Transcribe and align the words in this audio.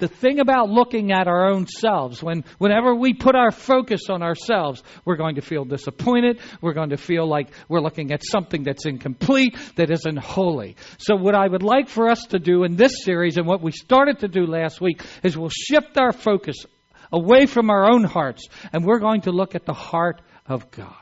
the 0.00 0.08
thing 0.08 0.40
about 0.40 0.68
looking 0.68 1.12
at 1.12 1.28
our 1.28 1.48
own 1.48 1.66
selves, 1.66 2.22
when, 2.22 2.44
whenever 2.58 2.94
we 2.94 3.14
put 3.14 3.36
our 3.36 3.50
focus 3.50 4.02
on 4.10 4.22
ourselves, 4.22 4.82
we're 5.04 5.16
going 5.16 5.36
to 5.36 5.42
feel 5.42 5.64
disappointed. 5.64 6.40
We're 6.60 6.72
going 6.72 6.90
to 6.90 6.96
feel 6.96 7.28
like 7.28 7.50
we're 7.68 7.80
looking 7.80 8.12
at 8.12 8.22
something 8.24 8.64
that's 8.64 8.86
incomplete, 8.86 9.56
that 9.76 9.90
isn't 9.90 10.18
holy. 10.18 10.76
So 10.98 11.14
what 11.14 11.34
I 11.34 11.46
would 11.46 11.62
like 11.62 11.88
for 11.88 12.08
us 12.10 12.26
to 12.30 12.38
do 12.38 12.64
in 12.64 12.76
this 12.76 13.04
series 13.04 13.36
and 13.36 13.46
what 13.46 13.62
we 13.62 13.72
started 13.72 14.20
to 14.20 14.28
do 14.28 14.46
last 14.46 14.80
week 14.80 15.02
is 15.22 15.36
we'll 15.36 15.50
shift 15.50 15.96
our 15.98 16.12
focus 16.12 16.66
away 17.12 17.46
from 17.46 17.70
our 17.70 17.90
own 17.90 18.04
hearts 18.04 18.48
and 18.72 18.84
we're 18.84 18.98
going 18.98 19.22
to 19.22 19.30
look 19.30 19.54
at 19.54 19.66
the 19.66 19.72
heart 19.72 20.20
of 20.46 20.70
God. 20.70 20.94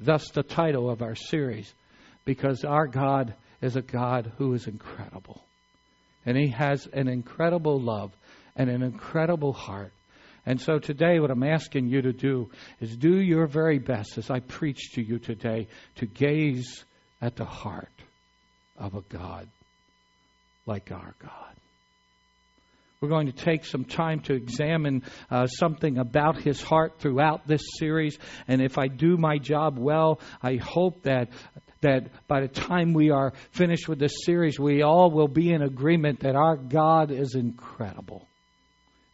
Thus 0.00 0.30
the 0.30 0.42
title 0.42 0.90
of 0.90 1.02
our 1.02 1.14
series, 1.14 1.72
because 2.24 2.64
our 2.64 2.86
God 2.86 3.34
is 3.60 3.76
a 3.76 3.82
God 3.82 4.32
who 4.38 4.54
is 4.54 4.66
incredible. 4.66 5.44
And 6.26 6.36
He 6.36 6.48
has 6.48 6.86
an 6.92 7.08
incredible 7.08 7.80
love 7.80 8.12
and 8.56 8.70
an 8.70 8.82
incredible 8.82 9.52
heart. 9.52 9.92
And 10.46 10.60
so 10.60 10.78
today, 10.78 11.20
what 11.20 11.30
I'm 11.30 11.42
asking 11.42 11.88
you 11.88 12.02
to 12.02 12.12
do 12.12 12.50
is 12.80 12.96
do 12.96 13.18
your 13.18 13.46
very 13.46 13.78
best 13.78 14.18
as 14.18 14.30
I 14.30 14.40
preach 14.40 14.92
to 14.92 15.02
you 15.02 15.18
today 15.18 15.68
to 15.96 16.06
gaze 16.06 16.84
at 17.22 17.36
the 17.36 17.46
heart 17.46 17.88
of 18.76 18.94
a 18.94 19.00
God 19.02 19.48
like 20.66 20.90
our 20.92 21.14
God. 21.18 21.54
We're 23.00 23.08
going 23.08 23.26
to 23.26 23.32
take 23.32 23.66
some 23.66 23.84
time 23.84 24.20
to 24.20 24.34
examine 24.34 25.02
uh, 25.30 25.46
something 25.46 25.98
about 25.98 26.38
his 26.38 26.62
heart 26.62 27.00
throughout 27.00 27.46
this 27.46 27.60
series. 27.78 28.18
And 28.48 28.62
if 28.62 28.78
I 28.78 28.88
do 28.88 29.18
my 29.18 29.36
job 29.36 29.78
well, 29.78 30.20
I 30.42 30.56
hope 30.56 31.02
that 31.02 31.28
that 31.84 32.08
by 32.26 32.40
the 32.40 32.48
time 32.48 32.92
we 32.92 33.10
are 33.10 33.32
finished 33.52 33.88
with 33.88 33.98
this 33.98 34.24
series, 34.24 34.58
we 34.58 34.82
all 34.82 35.10
will 35.10 35.28
be 35.28 35.52
in 35.52 35.62
agreement 35.62 36.20
that 36.20 36.34
our 36.34 36.56
God 36.56 37.10
is 37.10 37.34
incredible. 37.34 38.26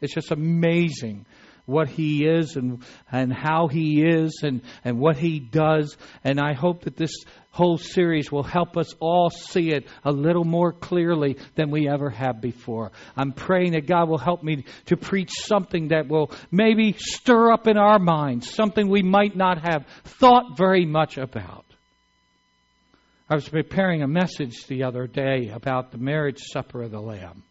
It's 0.00 0.14
just 0.14 0.30
amazing 0.30 1.26
what 1.66 1.88
he 1.88 2.26
is 2.26 2.56
and, 2.56 2.82
and 3.12 3.32
how 3.32 3.68
he 3.68 4.02
is 4.02 4.40
and, 4.42 4.62
and 4.84 4.98
what 4.98 5.16
he 5.16 5.38
does. 5.38 5.96
And 6.24 6.40
I 6.40 6.52
hope 6.52 6.84
that 6.84 6.96
this 6.96 7.12
whole 7.50 7.78
series 7.78 8.30
will 8.30 8.42
help 8.42 8.76
us 8.76 8.92
all 9.00 9.30
see 9.30 9.70
it 9.70 9.86
a 10.04 10.10
little 10.10 10.44
more 10.44 10.72
clearly 10.72 11.36
than 11.54 11.70
we 11.70 11.88
ever 11.88 12.10
have 12.10 12.40
before. 12.40 12.92
I'm 13.16 13.32
praying 13.32 13.72
that 13.72 13.86
God 13.86 14.08
will 14.08 14.18
help 14.18 14.42
me 14.42 14.64
to 14.86 14.96
preach 14.96 15.30
something 15.32 15.88
that 15.88 16.08
will 16.08 16.32
maybe 16.50 16.94
stir 16.98 17.52
up 17.52 17.66
in 17.66 17.76
our 17.76 17.98
minds, 17.98 18.50
something 18.50 18.88
we 18.88 19.02
might 19.02 19.36
not 19.36 19.58
have 19.62 19.86
thought 20.04 20.56
very 20.56 20.86
much 20.86 21.18
about. 21.18 21.64
I 23.30 23.36
was 23.36 23.48
preparing 23.48 24.02
a 24.02 24.08
message 24.08 24.66
the 24.66 24.82
other 24.82 25.06
day 25.06 25.50
about 25.54 25.92
the 25.92 25.98
marriage 25.98 26.40
supper 26.52 26.82
of 26.82 26.90
the 26.90 27.00
Lamb. 27.00 27.44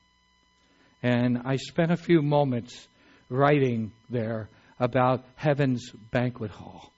And 1.02 1.44
I 1.46 1.56
spent 1.56 1.90
a 1.90 1.96
few 1.96 2.22
moments 2.22 2.86
writing 3.30 3.94
there 4.10 4.50
about 4.78 5.24
heaven's 5.36 5.90
banquet 6.12 6.52
hall. 6.52 6.92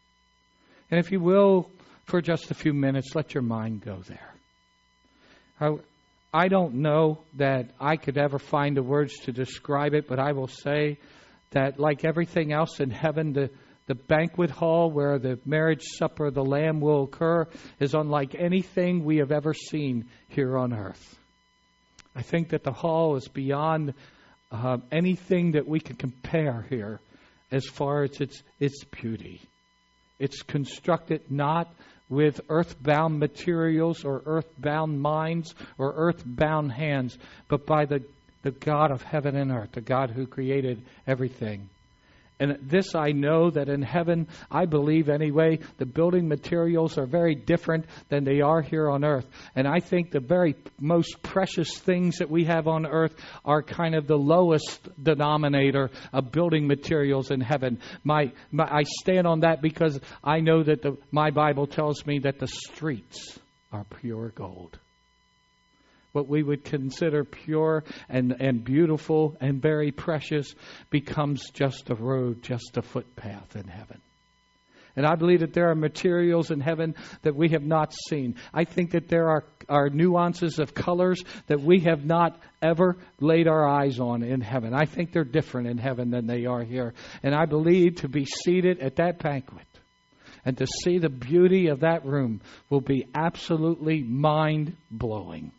And 0.90 1.00
if 1.00 1.12
you 1.12 1.20
will, 1.20 1.70
for 2.06 2.24
just 2.24 2.50
a 2.50 2.56
few 2.56 2.74
minutes, 2.74 3.14
let 3.14 3.36
your 3.36 3.44
mind 3.44 3.86
go 3.86 4.02
there. 4.08 4.34
I, 5.60 5.76
I 6.34 6.48
don't 6.48 6.82
know 6.82 7.20
that 7.36 7.70
I 7.80 7.98
could 7.98 8.18
ever 8.18 8.40
find 8.40 8.76
the 8.76 8.82
words 8.82 9.16
to 9.26 9.32
describe 9.32 9.94
it, 9.94 10.08
but 10.08 10.18
I 10.18 10.32
will 10.32 10.48
say 10.48 10.98
that, 11.52 11.80
like 11.80 12.04
everything 12.04 12.52
else 12.52 12.80
in 12.80 12.90
heaven, 12.90 13.34
the, 13.34 13.52
the 13.92 13.96
banquet 13.96 14.50
hall 14.50 14.90
where 14.90 15.20
the 15.20 15.38
marriage 15.46 15.84
supper 15.84 16.28
of 16.28 16.34
the 16.34 16.46
Lamb 16.46 16.80
will 16.80 17.04
occur 17.04 17.46
is 17.78 17.94
unlike 17.94 18.34
anything 18.36 19.04
we 19.04 19.18
have 19.18 19.34
ever 19.34 19.54
seen 19.54 20.06
here 20.30 20.58
on 20.58 20.72
earth. 20.72 21.20
I 22.16 22.22
think 22.22 22.52
that 22.52 22.64
the 22.64 22.72
hall 22.72 23.18
is 23.18 23.28
beyond 23.28 23.94
uh, 24.50 24.78
anything 24.94 25.52
that 25.54 25.68
we 25.68 25.82
can 25.82 25.98
compare 25.98 26.66
here 26.70 27.02
as 27.52 27.66
far 27.66 28.04
as 28.04 28.22
its, 28.22 28.42
its 28.62 28.82
beauty. 28.86 29.42
It's 30.20 30.42
constructed 30.42 31.30
not 31.30 31.68
with 32.08 32.40
earthbound 32.48 33.20
materials 33.20 34.06
or 34.06 34.22
earthbound 34.26 35.02
minds 35.02 35.54
or 35.78 35.92
earthbound 35.98 36.72
hands, 36.72 37.18
but 37.50 37.66
by 37.66 37.84
the, 37.84 38.02
the 38.44 38.52
God 38.52 38.92
of 38.92 39.04
heaven 39.04 39.36
and 39.36 39.52
earth, 39.52 39.74
the 39.74 39.82
God 39.82 40.12
who 40.12 40.28
created 40.28 40.82
everything. 41.06 41.68
And 42.42 42.58
this 42.64 42.96
I 42.96 43.12
know 43.12 43.52
that 43.52 43.70
in 43.70 43.84
heaven, 43.84 44.28
I 44.50 44.66
believe 44.66 45.10
anyway, 45.10 45.60
the 45.78 45.86
building 45.86 46.28
materials 46.28 46.98
are 46.98 47.06
very 47.06 47.36
different 47.36 47.86
than 48.10 48.24
they 48.24 48.42
are 48.42 48.64
here 48.64 48.90
on 48.90 49.06
earth. 49.06 49.28
And 49.56 49.68
I 49.68 49.80
think 49.80 50.10
the 50.10 50.20
very 50.20 50.56
most 50.80 51.22
precious 51.22 51.78
things 51.78 52.18
that 52.18 52.32
we 52.32 52.46
have 52.46 52.68
on 52.68 52.88
earth 52.88 53.14
are 53.46 53.62
kind 53.62 53.94
of 53.94 54.08
the 54.08 54.18
lowest 54.18 54.90
denominator 55.02 55.92
of 56.12 56.32
building 56.32 56.66
materials 56.66 57.30
in 57.30 57.42
heaven. 57.42 57.80
My, 58.04 58.32
my 58.52 58.66
I 58.66 58.84
stand 58.86 59.28
on 59.28 59.42
that 59.42 59.62
because 59.62 60.00
I 60.24 60.40
know 60.40 60.64
that 60.64 60.82
the, 60.82 60.98
my 61.12 61.30
Bible 61.30 61.68
tells 61.68 62.08
me 62.08 62.18
that 62.24 62.40
the 62.40 62.48
streets 62.48 63.38
are 63.72 63.84
pure 63.84 64.30
gold 64.30 64.80
what 66.12 66.28
we 66.28 66.44
would 66.44 66.64
consider 66.64 67.24
pure 67.24 67.84
and, 68.10 68.36
and 68.40 68.64
beautiful 68.64 69.38
and 69.40 69.62
very 69.62 69.92
precious 69.92 70.54
becomes 70.90 71.50
just 71.52 71.90
a 71.90 71.96
road, 71.96 72.42
just 72.44 72.78
a 72.78 72.82
footpath 72.82 73.56
in 73.56 73.68
heaven. 73.68 74.02
And 74.96 75.06
I 75.06 75.16
believe 75.16 75.40
that 75.40 75.54
there 75.54 75.70
are 75.70 75.76
materials 75.76 76.52
in 76.52 76.60
heaven 76.60 76.96
that 77.22 77.36
we 77.36 77.50
have 77.50 77.64
not 77.64 77.94
seen. 78.10 78.36
I 78.54 78.66
think 78.66 78.92
that 78.92 79.08
there 79.08 79.30
are, 79.30 79.46
are 79.70 79.90
nuances 79.90 80.60
of 80.60 80.74
colors 80.74 81.24
that 81.48 81.62
we 81.62 81.80
have 81.82 82.04
not 82.04 82.40
ever 82.62 82.98
laid 83.20 83.48
our 83.48 83.68
eyes 83.68 84.00
on 84.00 84.22
in 84.22 84.42
heaven. 84.42 84.74
I 84.74 84.86
think 84.86 85.14
they're 85.14 85.24
different 85.24 85.68
in 85.68 85.78
heaven 85.78 86.12
than 86.12 86.28
they 86.28 86.46
are 86.46 86.64
here. 86.64 86.94
And 87.24 87.34
I 87.34 87.46
believe 87.46 87.96
to 87.98 88.10
be 88.10 88.26
seated 88.26 88.80
at 88.80 88.98
that 88.98 89.20
banquet 89.20 89.66
and 90.44 90.58
to 90.58 90.68
see 90.84 90.98
the 90.98 91.10
beauty 91.10 91.68
of 91.68 91.82
that 91.82 92.06
room 92.06 92.42
will 92.70 92.82
be 92.82 93.08
absolutely 93.16 94.04
mind 94.04 94.76
blowing. 94.90 95.52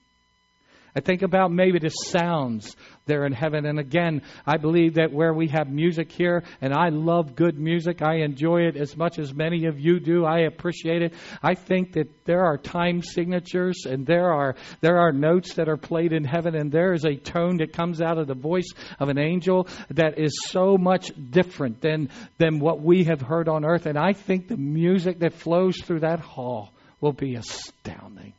I 0.94 1.00
think 1.00 1.22
about 1.22 1.50
maybe 1.50 1.78
the 1.78 1.88
sounds 1.88 2.76
there 3.06 3.24
in 3.24 3.32
heaven. 3.32 3.64
And 3.64 3.78
again, 3.78 4.22
I 4.46 4.58
believe 4.58 4.94
that 4.94 5.12
where 5.12 5.32
we 5.32 5.48
have 5.48 5.68
music 5.68 6.12
here, 6.12 6.44
and 6.60 6.74
I 6.74 6.90
love 6.90 7.34
good 7.34 7.58
music, 7.58 8.02
I 8.02 8.16
enjoy 8.16 8.62
it 8.62 8.76
as 8.76 8.96
much 8.96 9.18
as 9.18 9.32
many 9.32 9.66
of 9.66 9.80
you 9.80 10.00
do. 10.00 10.24
I 10.24 10.40
appreciate 10.40 11.02
it. 11.02 11.14
I 11.42 11.54
think 11.54 11.94
that 11.94 12.26
there 12.26 12.44
are 12.44 12.58
time 12.58 13.02
signatures 13.02 13.86
and 13.86 14.06
there 14.06 14.30
are 14.32 14.54
there 14.80 14.98
are 14.98 15.12
notes 15.12 15.54
that 15.54 15.68
are 15.68 15.78
played 15.78 16.12
in 16.12 16.24
heaven, 16.24 16.54
and 16.54 16.70
there 16.70 16.92
is 16.92 17.04
a 17.04 17.16
tone 17.16 17.56
that 17.58 17.72
comes 17.72 18.02
out 18.02 18.18
of 18.18 18.26
the 18.26 18.34
voice 18.34 18.68
of 19.00 19.08
an 19.08 19.18
angel 19.18 19.68
that 19.90 20.18
is 20.18 20.38
so 20.48 20.76
much 20.76 21.10
different 21.30 21.80
than 21.80 22.10
than 22.38 22.60
what 22.60 22.82
we 22.82 23.04
have 23.04 23.20
heard 23.20 23.48
on 23.48 23.64
earth. 23.64 23.86
And 23.86 23.98
I 23.98 24.12
think 24.12 24.48
the 24.48 24.56
music 24.56 25.20
that 25.20 25.32
flows 25.32 25.80
through 25.82 26.00
that 26.00 26.20
hall 26.20 26.72
will 27.00 27.12
be 27.12 27.34
astounding. 27.34 28.34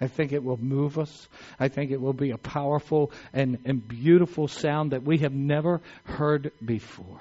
I 0.00 0.08
think 0.08 0.32
it 0.32 0.44
will 0.44 0.58
move 0.58 0.98
us. 0.98 1.28
I 1.58 1.68
think 1.68 1.90
it 1.90 2.00
will 2.00 2.12
be 2.12 2.30
a 2.30 2.38
powerful 2.38 3.12
and, 3.32 3.58
and 3.64 3.86
beautiful 3.86 4.48
sound 4.48 4.92
that 4.92 5.02
we 5.02 5.18
have 5.18 5.32
never 5.32 5.80
heard 6.04 6.52
before. 6.64 7.20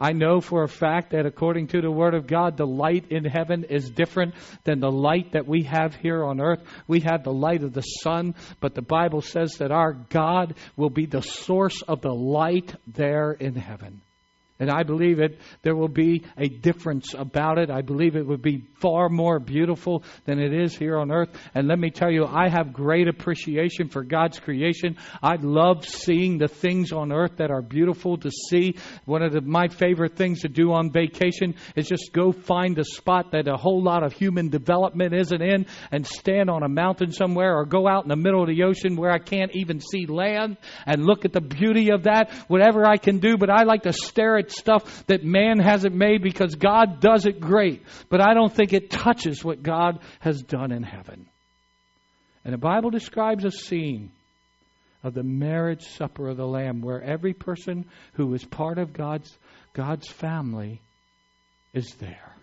I 0.00 0.14
know 0.14 0.40
for 0.40 0.64
a 0.64 0.68
fact 0.68 1.12
that 1.12 1.26
according 1.26 1.68
to 1.68 1.80
the 1.80 1.90
Word 1.90 2.14
of 2.14 2.26
God, 2.26 2.56
the 2.56 2.66
light 2.66 3.12
in 3.12 3.24
heaven 3.24 3.62
is 3.62 3.88
different 3.88 4.34
than 4.64 4.80
the 4.80 4.90
light 4.90 5.32
that 5.32 5.46
we 5.46 5.62
have 5.62 5.94
here 5.94 6.24
on 6.24 6.40
earth. 6.40 6.60
We 6.88 7.00
have 7.00 7.22
the 7.22 7.32
light 7.32 7.62
of 7.62 7.72
the 7.72 7.82
sun, 7.82 8.34
but 8.58 8.74
the 8.74 8.82
Bible 8.82 9.20
says 9.20 9.52
that 9.58 9.70
our 9.70 9.92
God 9.92 10.56
will 10.76 10.90
be 10.90 11.06
the 11.06 11.22
source 11.22 11.82
of 11.82 12.00
the 12.00 12.12
light 12.12 12.74
there 12.88 13.30
in 13.30 13.54
heaven. 13.54 14.02
And 14.58 14.70
I 14.70 14.84
believe 14.84 15.18
it 15.18 15.40
there 15.62 15.74
will 15.74 15.88
be 15.88 16.24
a 16.36 16.48
difference 16.48 17.14
about 17.14 17.58
it. 17.58 17.70
I 17.70 17.82
believe 17.82 18.14
it 18.14 18.26
would 18.26 18.42
be 18.42 18.64
far 18.80 19.08
more 19.08 19.40
beautiful 19.40 20.04
than 20.24 20.38
it 20.38 20.52
is 20.52 20.76
here 20.76 20.98
on 20.98 21.10
earth. 21.10 21.30
And 21.54 21.66
let 21.66 21.78
me 21.78 21.90
tell 21.90 22.10
you, 22.10 22.26
I 22.26 22.48
have 22.48 22.72
great 22.72 23.08
appreciation 23.08 23.88
for 23.88 24.04
God's 24.04 24.38
creation. 24.38 24.98
I 25.22 25.36
love 25.36 25.86
seeing 25.86 26.38
the 26.38 26.48
things 26.48 26.92
on 26.92 27.12
earth 27.12 27.38
that 27.38 27.50
are 27.50 27.62
beautiful 27.62 28.18
to 28.18 28.30
see. 28.30 28.76
One 29.04 29.22
of 29.22 29.32
the, 29.32 29.40
my 29.40 29.68
favorite 29.68 30.16
things 30.16 30.42
to 30.42 30.48
do 30.48 30.72
on 30.72 30.92
vacation 30.92 31.56
is 31.74 31.88
just 31.88 32.12
go 32.12 32.30
find 32.30 32.78
a 32.78 32.84
spot 32.84 33.32
that 33.32 33.48
a 33.48 33.56
whole 33.56 33.82
lot 33.82 34.04
of 34.04 34.12
human 34.12 34.48
development 34.48 35.14
isn't 35.14 35.42
in 35.42 35.66
and 35.90 36.06
stand 36.06 36.50
on 36.50 36.62
a 36.62 36.68
mountain 36.68 37.12
somewhere 37.12 37.56
or 37.56 37.64
go 37.64 37.88
out 37.88 38.04
in 38.04 38.08
the 38.08 38.16
middle 38.16 38.42
of 38.42 38.48
the 38.48 38.62
ocean 38.62 38.96
where 38.96 39.10
I 39.10 39.18
can't 39.18 39.50
even 39.54 39.80
see 39.80 40.06
land 40.06 40.56
and 40.86 41.04
look 41.04 41.24
at 41.24 41.32
the 41.32 41.40
beauty 41.40 41.90
of 41.90 42.04
that. 42.04 42.30
Whatever 42.48 42.86
I 42.86 42.96
can 42.96 43.18
do, 43.18 43.36
but 43.36 43.50
I 43.50 43.64
like 43.64 43.82
to 43.84 43.92
stare 43.92 44.38
at 44.38 44.41
stuff 44.50 45.06
that 45.06 45.24
man 45.24 45.58
hasn't 45.58 45.94
made 45.94 46.22
because 46.22 46.54
God 46.54 47.00
does 47.00 47.26
it 47.26 47.40
great. 47.40 47.82
But 48.08 48.20
I 48.20 48.34
don't 48.34 48.52
think 48.52 48.72
it 48.72 48.90
touches 48.90 49.44
what 49.44 49.62
God 49.62 50.00
has 50.20 50.42
done 50.42 50.72
in 50.72 50.82
heaven. 50.82 51.26
And 52.44 52.52
the 52.52 52.58
Bible 52.58 52.90
describes 52.90 53.44
a 53.44 53.50
scene 53.50 54.10
of 55.04 55.14
the 55.14 55.22
marriage 55.22 55.82
supper 55.82 56.28
of 56.28 56.36
the 56.36 56.46
Lamb 56.46 56.80
where 56.80 57.02
every 57.02 57.34
person 57.34 57.86
who 58.14 58.32
is 58.34 58.44
part 58.44 58.78
of 58.78 58.92
God's, 58.92 59.36
God's 59.74 60.08
family 60.08 60.80
is 61.72 61.94
there. 61.98 62.36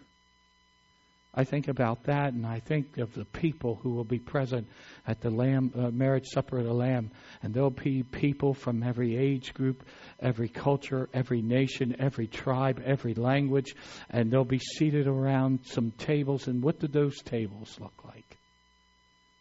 I 1.33 1.43
think 1.43 1.67
about 1.67 2.03
that, 2.05 2.33
and 2.33 2.45
I 2.45 2.59
think 2.59 2.97
of 2.97 3.13
the 3.13 3.25
people 3.25 3.75
who 3.75 3.91
will 3.91 4.03
be 4.03 4.17
present 4.17 4.67
at 5.07 5.21
the 5.21 5.29
Lamb 5.29 5.71
uh, 5.75 5.91
marriage 5.91 6.25
supper 6.25 6.57
of 6.57 6.65
the 6.65 6.73
Lamb, 6.73 7.11
and 7.43 7.53
there'll 7.53 7.69
be 7.69 8.01
people 8.01 8.55
from 8.55 8.81
every 8.81 9.15
age 9.15 9.53
group, 9.53 9.83
every 10.19 10.49
culture, 10.49 11.07
every 11.13 11.43
nation, 11.43 11.95
every 11.99 12.25
tribe, 12.25 12.81
every 12.83 13.13
language, 13.13 13.75
and 14.09 14.31
they'll 14.31 14.43
be 14.43 14.59
seated 14.59 15.07
around 15.07 15.59
some 15.65 15.91
tables. 15.91 16.47
And 16.47 16.63
what 16.63 16.79
do 16.79 16.87
those 16.87 17.21
tables 17.21 17.77
look 17.79 18.03
like? 18.03 18.37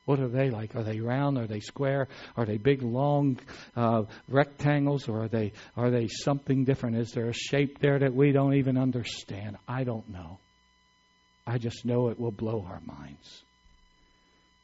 What 0.04 0.20
are 0.20 0.28
they 0.28 0.50
like? 0.50 0.76
Are 0.76 0.82
they 0.82 1.00
round? 1.00 1.36
Are 1.36 1.46
they 1.46 1.60
square? 1.60 2.08
Are 2.36 2.44
they 2.44 2.58
big, 2.58 2.82
long 2.82 3.38
uh, 3.76 4.04
rectangles, 4.28 5.08
or 5.08 5.24
are 5.24 5.28
they 5.28 5.52
are 5.76 5.90
they 5.90 6.08
something 6.08 6.64
different? 6.64 6.96
Is 6.96 7.12
there 7.12 7.28
a 7.28 7.34
shape 7.34 7.78
there 7.78 7.98
that 7.98 8.14
we 8.14 8.32
don't 8.32 8.54
even 8.54 8.78
understand? 8.78 9.56
I 9.66 9.84
don't 9.84 10.08
know. 10.08 10.38
I 11.48 11.56
just 11.56 11.86
know 11.86 12.08
it 12.08 12.20
will 12.20 12.30
blow 12.30 12.66
our 12.68 12.80
minds. 12.84 13.42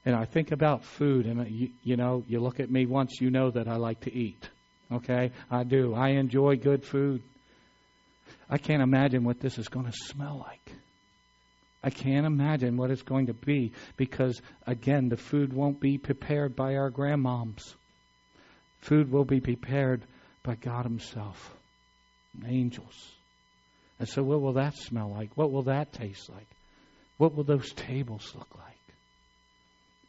And 0.04 0.14
I 0.14 0.26
think 0.26 0.52
about 0.52 0.84
food, 0.84 1.25
and 1.25 1.40
uh, 1.40 1.44
you, 1.44 1.70
you 1.82 1.96
know, 1.96 2.25
you 2.28 2.40
look 2.40 2.60
at 2.60 2.70
me 2.70 2.84
once, 2.84 3.22
you 3.22 3.31
know 3.31 3.50
that 3.50 3.66
I 3.69 3.76
like 3.76 4.00
to 4.00 4.14
eat. 4.14 4.48
Okay? 4.92 5.31
I 5.50 5.64
do. 5.64 5.94
I 5.94 6.10
enjoy 6.10 6.56
good 6.56 6.84
food. 6.84 7.22
I 8.50 8.58
can't 8.58 8.82
imagine 8.82 9.25
what 9.25 9.40
this 9.40 9.56
is 9.56 9.69
going 9.69 9.86
to 9.86 9.92
smell 9.92 10.44
like. 10.46 10.76
I 11.82 11.88
can't 11.88 12.26
imagine 12.26 12.76
what 12.76 12.90
it's 12.90 13.02
going 13.02 13.26
to 13.26 13.34
be 13.34 13.72
because, 13.96 14.40
again, 14.66 15.08
the 15.08 15.16
food 15.16 15.54
won't 15.54 15.81
be 15.81 15.96
prepared 15.96 16.54
by 16.54 16.76
our 16.76 16.90
grandmoms. 16.90 17.75
Food 18.81 19.10
will 19.10 19.25
be 19.25 19.40
prepared 19.40 20.02
by 20.42 20.56
God 20.56 20.84
Himself, 20.84 21.54
and 22.34 22.50
angels. 22.50 23.12
And 23.98 24.06
so, 24.06 24.22
what 24.22 24.42
will 24.42 24.54
that 24.54 24.75
smell 24.75 25.10
like? 25.10 25.31
What 25.34 25.50
will 25.50 25.62
that 25.64 25.94
taste 25.94 26.28
like? 26.28 26.46
What 27.19 27.34
will 27.34 27.44
those 27.44 27.72
tables 27.72 28.32
look 28.34 28.55
like? 28.56 28.64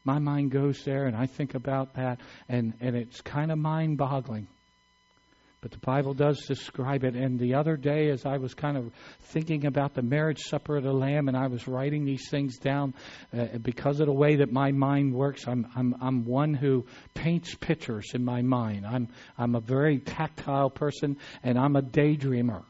My 0.03 0.19
mind 0.19 0.51
goes 0.51 0.83
there 0.83 1.05
and 1.05 1.15
I 1.15 1.25
think 1.25 1.55
about 1.55 1.95
that, 1.95 2.19
and, 2.47 2.73
and 2.79 2.95
it's 2.95 3.21
kind 3.21 3.51
of 3.51 3.57
mind 3.57 3.97
boggling. 3.97 4.47
But 5.65 5.71
the 5.71 5.79
Bible 5.79 6.13
does 6.13 6.45
describe 6.45 7.03
it. 7.03 7.15
And 7.15 7.39
the 7.39 7.55
other 7.55 7.75
day, 7.75 8.11
as 8.11 8.23
I 8.23 8.37
was 8.37 8.53
kind 8.53 8.77
of 8.77 8.91
thinking 9.19 9.65
about 9.65 9.95
the 9.95 10.03
marriage 10.03 10.41
supper 10.41 10.77
of 10.77 10.83
the 10.83 10.93
Lamb, 10.93 11.27
and 11.27 11.35
I 11.35 11.47
was 11.47 11.67
writing 11.67 12.05
these 12.05 12.29
things 12.29 12.59
down, 12.59 12.93
uh, 13.35 13.57
because 13.59 13.99
of 13.99 14.05
the 14.05 14.13
way 14.13 14.35
that 14.35 14.51
my 14.51 14.71
mind 14.71 15.15
works, 15.15 15.47
I'm, 15.47 15.65
I'm, 15.75 15.95
I'm 15.99 16.23
one 16.23 16.53
who 16.53 16.85
paints 17.15 17.55
pictures 17.55 18.11
in 18.13 18.23
my 18.23 18.43
mind. 18.43 18.85
I'm, 18.85 19.07
I'm 19.39 19.55
a 19.55 19.59
very 19.59 19.97
tactile 19.97 20.69
person, 20.69 21.17
and 21.41 21.57
I'm 21.57 21.75
a 21.75 21.81
daydreamer. 21.81 22.63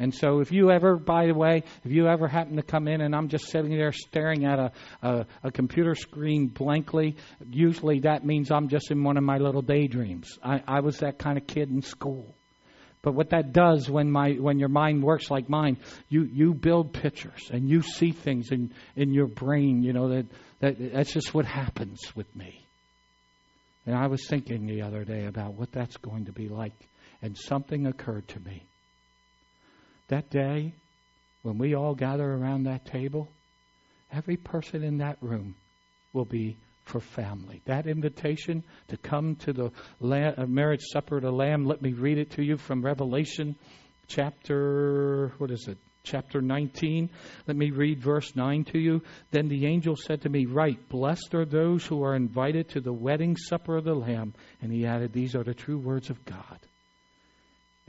And 0.00 0.14
so, 0.14 0.38
if 0.38 0.52
you 0.52 0.70
ever, 0.70 0.96
by 0.96 1.26
the 1.26 1.34
way, 1.34 1.64
if 1.84 1.90
you 1.90 2.06
ever 2.06 2.28
happen 2.28 2.56
to 2.56 2.62
come 2.62 2.86
in 2.86 3.00
and 3.00 3.16
I'm 3.16 3.28
just 3.28 3.48
sitting 3.48 3.76
there 3.76 3.92
staring 3.92 4.44
at 4.44 4.58
a, 4.58 4.72
a, 5.02 5.26
a, 5.42 5.50
computer 5.50 5.96
screen 5.96 6.46
blankly, 6.46 7.16
usually 7.50 8.00
that 8.00 8.24
means 8.24 8.52
I'm 8.52 8.68
just 8.68 8.92
in 8.92 9.02
one 9.02 9.16
of 9.16 9.24
my 9.24 9.38
little 9.38 9.62
daydreams. 9.62 10.38
I, 10.42 10.62
I 10.68 10.80
was 10.80 10.98
that 10.98 11.18
kind 11.18 11.36
of 11.36 11.48
kid 11.48 11.68
in 11.70 11.82
school. 11.82 12.32
But 13.02 13.14
what 13.14 13.30
that 13.30 13.52
does 13.52 13.90
when 13.90 14.10
my 14.10 14.32
when 14.32 14.60
your 14.60 14.68
mind 14.68 15.02
works 15.02 15.30
like 15.30 15.48
mine, 15.48 15.78
you 16.08 16.22
you 16.32 16.54
build 16.54 16.92
pictures 16.92 17.50
and 17.50 17.68
you 17.68 17.82
see 17.82 18.12
things 18.12 18.52
in 18.52 18.72
in 18.94 19.12
your 19.12 19.26
brain. 19.26 19.82
You 19.82 19.92
know 19.92 20.08
that 20.10 20.26
that 20.60 20.92
that's 20.92 21.12
just 21.12 21.34
what 21.34 21.44
happens 21.44 22.00
with 22.14 22.34
me. 22.36 22.64
And 23.86 23.96
I 23.96 24.06
was 24.06 24.26
thinking 24.28 24.66
the 24.66 24.82
other 24.82 25.04
day 25.04 25.26
about 25.26 25.54
what 25.54 25.72
that's 25.72 25.96
going 25.96 26.26
to 26.26 26.32
be 26.32 26.48
like, 26.48 26.74
and 27.22 27.36
something 27.36 27.86
occurred 27.86 28.28
to 28.28 28.40
me 28.40 28.64
that 30.08 30.30
day, 30.30 30.74
when 31.42 31.58
we 31.58 31.74
all 31.74 31.94
gather 31.94 32.30
around 32.30 32.64
that 32.64 32.86
table, 32.86 33.28
every 34.12 34.36
person 34.36 34.82
in 34.82 34.98
that 34.98 35.18
room 35.20 35.54
will 36.12 36.24
be 36.24 36.56
for 36.84 37.00
family. 37.00 37.60
That 37.66 37.86
invitation 37.86 38.64
to 38.88 38.96
come 38.96 39.36
to 39.36 39.52
the 39.52 39.70
uh, 40.00 40.46
marriage 40.46 40.82
supper 40.90 41.18
of 41.18 41.22
the 41.22 41.30
Lamb, 41.30 41.66
let 41.66 41.82
me 41.82 41.92
read 41.92 42.18
it 42.18 42.32
to 42.32 42.42
you 42.42 42.56
from 42.56 42.82
Revelation 42.82 43.56
chapter, 44.08 45.32
what 45.38 45.50
is 45.50 45.68
it? 45.68 45.78
Chapter 46.02 46.40
19. 46.40 47.10
Let 47.46 47.56
me 47.56 47.70
read 47.70 48.00
verse 48.00 48.34
9 48.34 48.64
to 48.72 48.78
you. 48.78 49.02
Then 49.30 49.48
the 49.48 49.66
angel 49.66 49.94
said 49.94 50.22
to 50.22 50.30
me, 50.30 50.46
Write, 50.46 50.88
blessed 50.88 51.34
are 51.34 51.44
those 51.44 51.84
who 51.84 52.02
are 52.02 52.14
invited 52.14 52.70
to 52.70 52.80
the 52.80 52.92
wedding 52.92 53.36
supper 53.36 53.76
of 53.76 53.84
the 53.84 53.94
Lamb. 53.94 54.32
And 54.62 54.72
he 54.72 54.86
added, 54.86 55.12
These 55.12 55.34
are 55.34 55.44
the 55.44 55.52
true 55.52 55.78
words 55.78 56.08
of 56.08 56.24
God. 56.24 56.58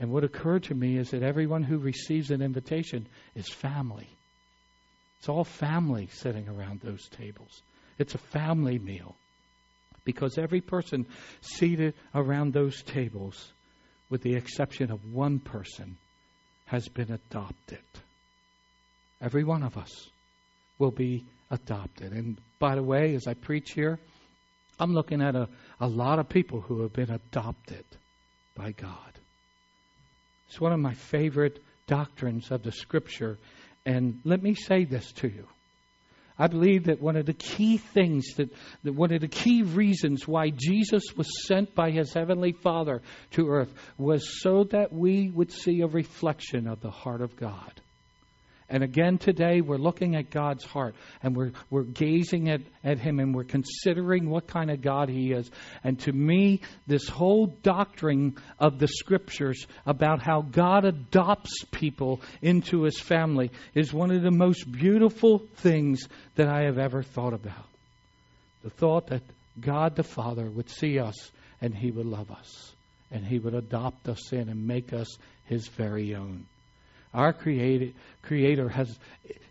And 0.00 0.10
what 0.10 0.24
occurred 0.24 0.64
to 0.64 0.74
me 0.74 0.96
is 0.96 1.10
that 1.10 1.22
everyone 1.22 1.62
who 1.62 1.76
receives 1.76 2.30
an 2.30 2.40
invitation 2.40 3.06
is 3.34 3.48
family. 3.50 4.08
It's 5.18 5.28
all 5.28 5.44
family 5.44 6.08
sitting 6.10 6.48
around 6.48 6.80
those 6.80 7.06
tables. 7.10 7.62
It's 7.98 8.14
a 8.14 8.18
family 8.18 8.78
meal. 8.78 9.14
Because 10.04 10.38
every 10.38 10.62
person 10.62 11.04
seated 11.42 11.92
around 12.14 12.54
those 12.54 12.82
tables, 12.82 13.52
with 14.08 14.22
the 14.22 14.34
exception 14.34 14.90
of 14.90 15.12
one 15.12 15.38
person, 15.38 15.98
has 16.64 16.88
been 16.88 17.12
adopted. 17.12 17.78
Every 19.20 19.44
one 19.44 19.62
of 19.62 19.76
us 19.76 20.08
will 20.78 20.90
be 20.90 21.26
adopted. 21.50 22.12
And 22.12 22.38
by 22.58 22.74
the 22.74 22.82
way, 22.82 23.14
as 23.14 23.26
I 23.26 23.34
preach 23.34 23.72
here, 23.72 23.98
I'm 24.78 24.94
looking 24.94 25.20
at 25.20 25.36
a, 25.36 25.46
a 25.78 25.86
lot 25.86 26.18
of 26.18 26.30
people 26.30 26.62
who 26.62 26.80
have 26.80 26.94
been 26.94 27.10
adopted 27.10 27.84
by 28.56 28.72
God. 28.72 29.19
It's 30.50 30.60
one 30.60 30.72
of 30.72 30.80
my 30.80 30.94
favorite 30.94 31.62
doctrines 31.86 32.50
of 32.50 32.64
the 32.64 32.72
Scripture. 32.72 33.38
And 33.86 34.18
let 34.24 34.42
me 34.42 34.54
say 34.56 34.84
this 34.84 35.12
to 35.12 35.28
you. 35.28 35.46
I 36.36 36.48
believe 36.48 36.86
that 36.86 37.00
one 37.00 37.16
of 37.16 37.26
the 37.26 37.34
key 37.34 37.76
things, 37.76 38.34
that, 38.34 38.50
that 38.82 38.92
one 38.92 39.12
of 39.12 39.20
the 39.20 39.28
key 39.28 39.62
reasons 39.62 40.26
why 40.26 40.50
Jesus 40.50 41.04
was 41.16 41.46
sent 41.46 41.76
by 41.76 41.92
his 41.92 42.12
heavenly 42.12 42.50
Father 42.50 43.00
to 43.32 43.48
earth 43.48 43.72
was 43.96 44.42
so 44.42 44.64
that 44.72 44.92
we 44.92 45.30
would 45.30 45.52
see 45.52 45.82
a 45.82 45.86
reflection 45.86 46.66
of 46.66 46.80
the 46.80 46.90
heart 46.90 47.20
of 47.20 47.36
God. 47.36 47.80
And 48.70 48.84
again 48.84 49.18
today, 49.18 49.60
we're 49.60 49.78
looking 49.78 50.14
at 50.14 50.30
God's 50.30 50.64
heart 50.64 50.94
and 51.24 51.34
we're, 51.36 51.50
we're 51.70 51.82
gazing 51.82 52.48
at, 52.48 52.60
at 52.84 53.00
Him 53.00 53.18
and 53.18 53.34
we're 53.34 53.42
considering 53.42 54.30
what 54.30 54.46
kind 54.46 54.70
of 54.70 54.80
God 54.80 55.08
He 55.08 55.32
is. 55.32 55.50
And 55.82 55.98
to 56.00 56.12
me, 56.12 56.60
this 56.86 57.08
whole 57.08 57.46
doctrine 57.46 58.36
of 58.60 58.78
the 58.78 58.86
Scriptures 58.86 59.66
about 59.86 60.22
how 60.22 60.42
God 60.42 60.84
adopts 60.84 61.64
people 61.72 62.20
into 62.42 62.82
His 62.82 63.00
family 63.00 63.50
is 63.74 63.92
one 63.92 64.12
of 64.12 64.22
the 64.22 64.30
most 64.30 64.70
beautiful 64.70 65.40
things 65.56 66.06
that 66.36 66.46
I 66.46 66.66
have 66.66 66.78
ever 66.78 67.02
thought 67.02 67.34
about. 67.34 67.66
The 68.62 68.70
thought 68.70 69.08
that 69.08 69.22
God 69.60 69.96
the 69.96 70.04
Father 70.04 70.48
would 70.48 70.70
see 70.70 71.00
us 71.00 71.32
and 71.60 71.74
He 71.74 71.90
would 71.90 72.06
love 72.06 72.30
us 72.30 72.72
and 73.10 73.26
He 73.26 73.40
would 73.40 73.54
adopt 73.54 74.08
us 74.08 74.32
in 74.32 74.48
and 74.48 74.68
make 74.68 74.92
us 74.92 75.08
His 75.46 75.66
very 75.66 76.14
own. 76.14 76.46
Our 77.12 77.32
creator, 77.32 77.92
creator 78.22 78.68
has 78.68 78.98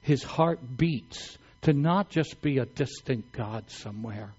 his 0.02 0.24
heart 0.24 0.60
beats 0.78 1.38
to 1.64 1.74
not 1.74 2.10
just 2.10 2.42
be 2.42 2.58
a 2.58 2.66
distant 2.66 3.32
God 3.32 3.70
somewhere, 3.70 4.32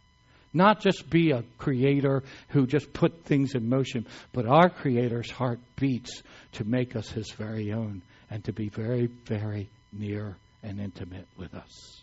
not 0.54 0.80
just 0.80 1.10
be 1.10 1.32
a 1.32 1.44
creator 1.58 2.22
who 2.48 2.66
just 2.66 2.92
put 2.92 3.24
things 3.24 3.54
in 3.54 3.68
motion, 3.68 4.06
but 4.32 4.46
our 4.46 4.70
creator's 4.70 5.30
heart 5.30 5.60
beats 5.76 6.22
to 6.52 6.64
make 6.64 6.96
us 6.96 7.08
his 7.10 7.30
very 7.32 7.72
own 7.72 8.02
and 8.30 8.42
to 8.44 8.52
be 8.52 8.68
very, 8.68 9.06
very 9.26 9.68
near 9.92 10.36
and 10.62 10.80
intimate 10.80 11.28
with 11.36 11.54
us. 11.54 12.00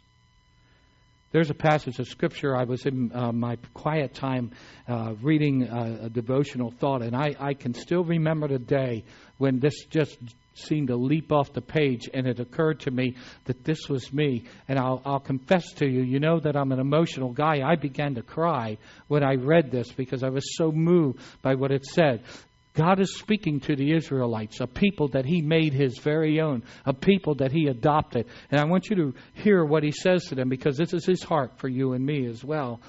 There's 1.32 1.50
a 1.50 1.56
passage 1.56 2.00
of 2.00 2.08
scripture. 2.08 2.56
I 2.56 2.64
was 2.64 2.86
in 2.86 3.12
uh, 3.14 3.34
my 3.34 3.58
quiet 3.74 4.14
time 4.14 4.52
uh, 4.88 5.14
reading 5.22 5.68
uh, 5.68 6.04
a 6.04 6.10
devotional 6.10 6.72
thought, 6.72 7.02
and 7.02 7.14
I, 7.14 7.36
I 7.38 7.54
can 7.54 7.74
still 7.74 8.06
remember 8.06 8.48
the 8.48 8.60
day 8.60 9.04
when 9.38 9.60
this 9.60 9.86
just 9.90 10.18
seemed 10.54 10.88
to 10.88 10.96
leap 10.96 11.34
off 11.34 11.52
the 11.52 11.62
page, 11.62 12.10
and 12.14 12.28
it 12.28 12.40
occurred 12.40 12.80
to 12.82 12.92
me 12.92 13.18
that 13.44 13.66
this 13.66 13.90
was 13.90 14.12
me. 14.14 14.46
And 14.70 14.80
I'll, 14.80 15.02
I'll 15.06 15.20
confess 15.20 15.72
to 15.74 15.86
you, 15.86 16.02
you 16.02 16.20
know 16.22 16.40
that 16.40 16.56
I'm 16.56 16.72
an 16.72 16.80
emotional 16.80 17.34
guy. 17.34 17.62
I 17.62 17.76
began 17.76 18.16
to 18.16 18.22
cry 18.22 18.78
when 19.08 19.22
I 19.22 19.36
read 19.36 19.70
this 19.70 19.92
because 19.92 20.24
I 20.24 20.30
was 20.30 20.56
so 20.56 20.72
moved 20.72 21.20
by 21.42 21.56
what 21.56 21.72
it 21.72 21.86
said. 21.86 22.24
God 22.78 23.00
is 23.00 23.18
speaking 23.18 23.60
to 23.62 23.76
the 23.76 23.94
Israelites, 23.94 24.60
a 24.62 24.68
people 24.68 25.08
that 25.10 25.26
He 25.26 25.42
made 25.42 25.74
His 25.74 25.98
very 25.98 26.40
own, 26.40 26.64
a 26.86 26.94
people 26.94 27.34
that 27.36 27.52
He 27.52 27.66
adopted. 27.68 28.28
And 28.52 28.62
I 28.62 28.66
want 28.66 28.92
you 28.92 28.96
to 28.98 29.14
hear 29.34 29.66
what 29.66 29.82
He 29.82 29.92
says 29.92 30.26
to 30.26 30.36
them 30.36 30.48
because 30.48 30.78
this 30.78 30.94
is 30.94 31.04
His 31.04 31.24
heart 31.24 31.58
for 31.58 31.68
you 31.68 31.94
and 31.94 32.06
me 32.06 32.28
as 32.28 32.44
well. 32.44 32.80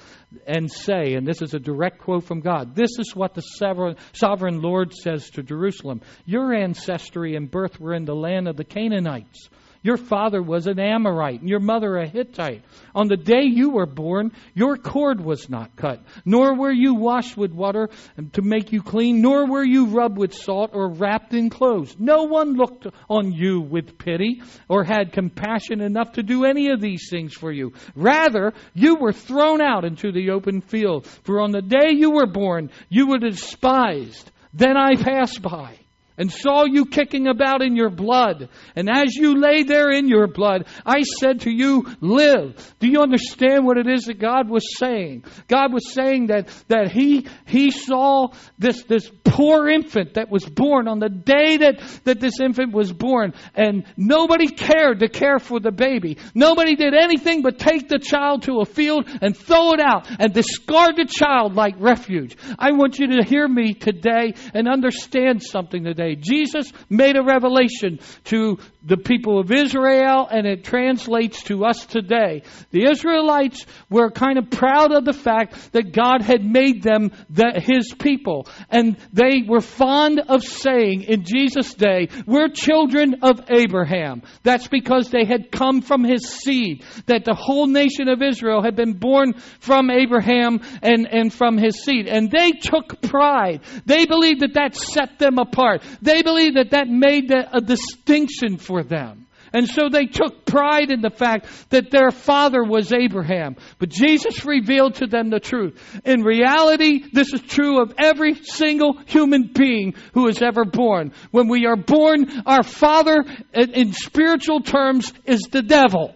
And 0.47 0.71
say, 0.71 1.15
and 1.15 1.27
this 1.27 1.41
is 1.41 1.55
a 1.55 1.59
direct 1.59 2.01
quote 2.01 2.25
from 2.25 2.41
God 2.41 2.75
this 2.75 2.99
is 2.99 3.17
what 3.17 3.33
the 3.33 3.41
sovereign 3.41 4.61
Lord 4.61 4.93
says 4.93 5.31
to 5.31 5.43
Jerusalem 5.43 6.03
Your 6.27 6.53
ancestry 6.53 7.35
and 7.35 7.51
birth 7.51 7.81
were 7.81 7.95
in 7.95 8.05
the 8.05 8.15
land 8.15 8.47
of 8.47 8.57
the 8.57 8.65
Canaanites. 8.65 9.49
Your 9.83 9.97
father 9.97 10.43
was 10.43 10.67
an 10.67 10.79
Amorite, 10.79 11.41
and 11.41 11.49
your 11.49 11.61
mother 11.61 11.97
a 11.97 12.07
Hittite. 12.07 12.65
On 12.95 13.09
the 13.09 13.17
day 13.17 13.45
you 13.45 13.71
were 13.71 13.87
born, 13.87 14.33
your 14.55 14.77
cord 14.77 15.21
was 15.21 15.49
not 15.49 15.77
cut, 15.77 16.03
nor 16.25 16.57
were 16.57 16.73
you 16.73 16.95
washed 16.95 17.37
with 17.37 17.53
water 17.53 17.89
to 18.33 18.43
make 18.43 18.73
you 18.73 18.83
clean, 18.83 19.21
nor 19.21 19.47
were 19.47 19.65
you 19.65 19.87
rubbed 19.87 20.19
with 20.19 20.35
salt 20.35 20.71
or 20.75 20.89
wrapped 20.89 21.33
in 21.33 21.51
clothes. 21.51 21.97
No 21.99 22.25
one 22.25 22.55
looked 22.55 22.87
on 23.09 23.33
you 23.33 23.61
with 23.61 23.99
pity 23.99 24.43
or 24.69 24.85
had 24.85 25.13
compassion 25.13 25.81
enough 25.81 26.13
to 26.13 26.23
do 26.23 26.45
any 26.45 26.71
of 26.71 26.81
these 26.81 27.09
things 27.11 27.35
for 27.35 27.53
you. 27.53 27.73
Rather, 27.95 28.53
you 28.75 28.97
were 28.97 29.13
thrown 29.13 29.61
out 29.61 29.85
into 29.85 30.13
the 30.13 30.31
open 30.31 30.61
field. 30.61 31.07
For 31.07 31.41
on 31.41 31.53
the 31.53 31.63
day 31.63 31.93
you 31.93 32.11
were 32.11 32.27
born, 32.27 32.71
you 32.89 33.09
were 33.09 33.19
despised. 33.19 34.31
Then 34.53 34.77
I 34.77 34.97
passed 34.97 35.41
by 35.43 35.79
and 36.19 36.31
saw 36.31 36.65
you 36.65 36.85
kicking 36.85 37.29
about 37.29 37.63
in 37.63 37.77
your 37.77 37.91
blood. 37.91 38.49
And 38.75 38.91
as 38.91 39.15
you 39.15 39.41
lay 39.41 39.63
there 39.63 39.91
in 39.91 40.09
your 40.09 40.27
blood, 40.27 40.67
I 40.85 41.03
said 41.03 41.43
to 41.43 41.51
you, 41.51 41.87
live. 42.01 42.75
Do 42.81 42.89
you 42.89 43.01
understand 43.01 43.65
what 43.65 43.79
it 43.79 43.87
is 43.87 44.05
that 44.05 44.19
God 44.19 44.51
was 44.51 44.77
saying? 44.77 45.25
God 45.47 45.73
was 45.73 45.93
saying 45.95 46.27
that, 46.27 46.49
that 46.67 46.91
he, 46.91 47.27
he 47.47 47.71
saw 47.71 48.29
this, 48.59 48.83
this 48.85 49.11
poor 49.25 49.69
infant 49.69 50.15
that 50.15 50.31
was 50.31 50.45
born 50.45 50.89
on 50.89 50.99
the 50.99 51.09
day 51.09 51.59
that, 51.59 51.81
that 52.05 52.21
this 52.21 52.41
infant 52.41 52.75
was 52.75 52.93
born 52.93 53.33
and 53.55 53.85
nobody 53.97 54.49
cared 54.49 55.01
to 55.01 55.09
care 55.09 55.39
for 55.39 55.61
the 55.61 55.71
baby. 55.71 56.19
Nobody 56.35 56.75
did 56.75 56.95
anything 56.95 57.43
but 57.43 57.59
take 57.59 57.89
the 57.89 57.99
child 57.99 58.43
to 58.43 58.61
a 58.61 58.65
field 58.65 59.09
and 59.23 59.37
throw 59.37 59.73
it 59.73 59.81
out 59.81 60.09
and 60.19 60.35
discard 60.35 60.97
the 60.97 61.07
child 61.07 61.55
like 61.55 61.77
refuge. 61.79 62.37
I 62.59 62.73
want 62.73 62.99
you 62.99 63.19
to 63.19 63.25
hear 63.25 63.47
me 63.47 63.75
today 63.75 64.35
and 64.53 64.69
understand 64.69 65.43
something 65.43 65.85
today 65.85 66.08
Jesus 66.15 66.73
made 66.89 67.17
a 67.17 67.23
revelation 67.23 68.01
to 68.25 68.59
the 68.89 68.97
people 68.97 69.39
of 69.39 69.53
Israel 69.53 70.27
and 70.31 70.47
it 70.47 70.65
translates 70.65 71.43
to 71.45 71.65
us 71.65 71.85
today. 71.87 72.43
The 72.71 72.91
Israelites 72.91 73.67
were 73.91 74.11
kind 74.11 74.39
of 74.39 74.51
proud 74.51 74.93
of 74.93 75.05
the 75.05 75.13
fact 75.13 75.73
that 75.73 75.93
God 75.93 76.23
had 76.23 76.45
made 76.45 76.83
them 76.83 77.13
the, 77.29 77.63
his 77.63 77.95
people. 77.99 78.49
And 78.71 78.97
they 79.13 79.43
were 79.47 79.61
fond 79.61 80.21
of 80.21 80.43
saying 80.43 81.03
in 81.03 81.25
Jesus' 81.25 81.75
day, 81.75 82.09
we're 82.27 82.49
children 82.49 83.17
of 83.23 83.41
Abraham. 83.51 84.23
That's 84.43 84.69
because 84.69 85.11
they 85.11 85.27
had 85.27 85.53
come 85.53 85.83
from 85.83 86.03
his 86.03 86.27
seed, 86.27 86.85
that 87.07 87.25
the 87.25 87.35
whole 87.35 87.67
nation 87.67 88.09
of 88.09 88.23
Israel 88.23 88.63
had 88.63 88.75
been 88.75 88.95
born 88.95 89.35
from 89.61 89.91
Abraham 89.91 90.61
and, 90.83 91.07
and 91.07 91.33
from 91.33 91.59
his 91.59 91.83
seed. 91.83 92.07
And 92.07 92.31
they 92.31 92.53
took 92.53 93.03
pride. 93.03 93.61
They 93.85 94.07
believed 94.07 94.41
that 94.41 94.55
that 94.55 94.75
set 94.75 95.19
them 95.19 95.39
apart. 95.39 95.83
They 96.01 96.23
believed 96.23 96.57
that 96.57 96.71
that 96.71 96.89
made 96.89 97.31
a 97.31 97.61
distinction 97.61 98.57
for 98.57 98.78
them. 98.83 99.27
And 99.53 99.67
so 99.67 99.89
they 99.89 100.07
took 100.07 100.45
pride 100.45 100.91
in 100.91 101.01
the 101.01 101.11
fact 101.11 101.47
that 101.71 101.91
their 101.91 102.11
father 102.11 102.63
was 102.63 102.93
Abraham. 102.93 103.57
But 103.79 103.89
Jesus 103.89 104.45
revealed 104.45 104.97
to 104.97 105.07
them 105.07 105.31
the 105.31 105.41
truth. 105.41 106.01
In 106.05 106.23
reality, 106.23 107.05
this 107.13 107.33
is 107.33 107.41
true 107.43 107.81
of 107.81 107.95
every 107.99 108.35
single 108.35 108.99
human 109.07 109.51
being 109.55 109.95
who 110.13 110.29
is 110.29 110.43
ever 110.43 110.65
born. 110.65 111.13
When 111.31 111.49
we 111.49 111.67
are 111.67 111.77
born, 111.77 112.27
our 112.45 112.63
father, 112.63 113.25
in 113.55 113.93
spiritual 113.93 114.61
terms, 114.61 115.13
is 115.25 115.41
the 115.51 115.63
devil. 115.63 116.15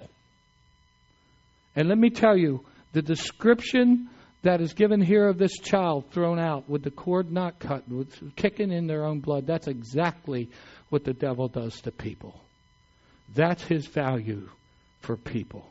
And 1.75 1.89
let 1.89 1.99
me 1.99 2.11
tell 2.11 2.37
you, 2.37 2.65
the 2.93 3.03
description 3.03 4.11
that 4.43 4.61
is 4.61 4.75
given 4.75 5.01
here 5.01 5.29
of 5.29 5.39
this 5.39 5.59
child 5.59 6.11
thrown 6.11 6.39
out 6.39 6.69
with 6.69 6.83
the 6.83 6.91
cord 6.91 7.33
not 7.33 7.59
cut, 7.59 7.89
with 7.89 8.37
kicking 8.37 8.71
in 8.71 8.87
their 8.87 9.05
own 9.05 9.21
blood, 9.21 9.47
that's 9.47 9.69
exactly 9.69 10.51
what 10.91 11.05
the 11.05 11.15
devil 11.15 11.49
does 11.49 11.81
to 11.83 11.91
people. 11.91 12.39
That's 13.35 13.63
his 13.63 13.87
value 13.87 14.49
for 15.01 15.17
people. 15.17 15.71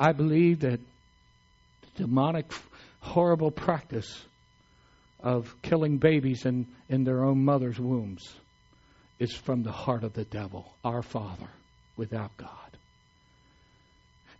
I 0.00 0.12
believe 0.12 0.60
that 0.60 0.80
the 1.82 2.02
demonic, 2.02 2.50
horrible 3.00 3.50
practice 3.50 4.24
of 5.20 5.54
killing 5.62 5.98
babies 5.98 6.46
in, 6.46 6.66
in 6.88 7.04
their 7.04 7.24
own 7.24 7.44
mother's 7.44 7.78
wombs 7.78 8.34
is 9.18 9.34
from 9.34 9.62
the 9.62 9.72
heart 9.72 10.04
of 10.04 10.12
the 10.12 10.24
devil, 10.24 10.72
our 10.84 11.02
Father, 11.02 11.48
without 11.96 12.36
God. 12.36 12.50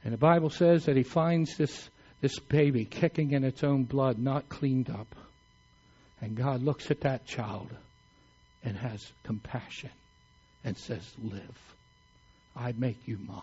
And 0.04 0.12
the 0.12 0.18
Bible 0.18 0.50
says 0.50 0.84
that 0.86 0.96
he 0.96 1.02
finds 1.02 1.56
this 1.56 1.90
this 2.20 2.38
baby 2.38 2.84
kicking 2.84 3.32
in 3.32 3.44
its 3.44 3.62
own 3.62 3.84
blood, 3.84 4.18
not 4.18 4.48
cleaned 4.48 4.90
up. 4.90 5.14
And 6.20 6.36
God 6.36 6.62
looks 6.62 6.90
at 6.90 7.02
that 7.02 7.26
child 7.26 7.70
and 8.64 8.76
has 8.76 9.12
compassion 9.22 9.90
and 10.64 10.76
says, 10.76 11.14
Live. 11.22 11.74
I 12.58 12.74
make 12.76 13.06
you 13.06 13.18
mine. 13.26 13.42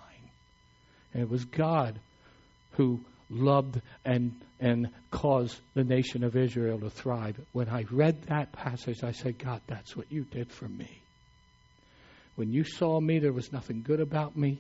And 1.14 1.24
it 1.24 1.30
was 1.30 1.46
God 1.46 1.98
who 2.72 3.00
loved 3.30 3.82
and, 4.04 4.34
and 4.60 4.90
caused 5.12 5.60
the 5.74 5.84
nation 5.84 6.24
of 6.24 6.36
Israel 6.36 6.80
to 6.80 6.90
thrive. 6.90 7.40
When 7.54 7.70
I 7.70 7.86
read 7.90 8.24
that 8.24 8.52
passage, 8.52 9.04
I 9.04 9.12
said, 9.12 9.40
God, 9.40 9.62
that's 9.68 9.96
what 9.96 10.12
you 10.12 10.24
did 10.24 10.52
for 10.52 10.68
me. 10.68 11.02
When 12.36 12.52
you 12.52 12.64
saw 12.66 13.00
me, 13.00 13.20
there 13.20 13.32
was 13.32 13.54
nothing 13.54 13.82
good 13.82 14.02
about 14.02 14.38
me. 14.38 14.60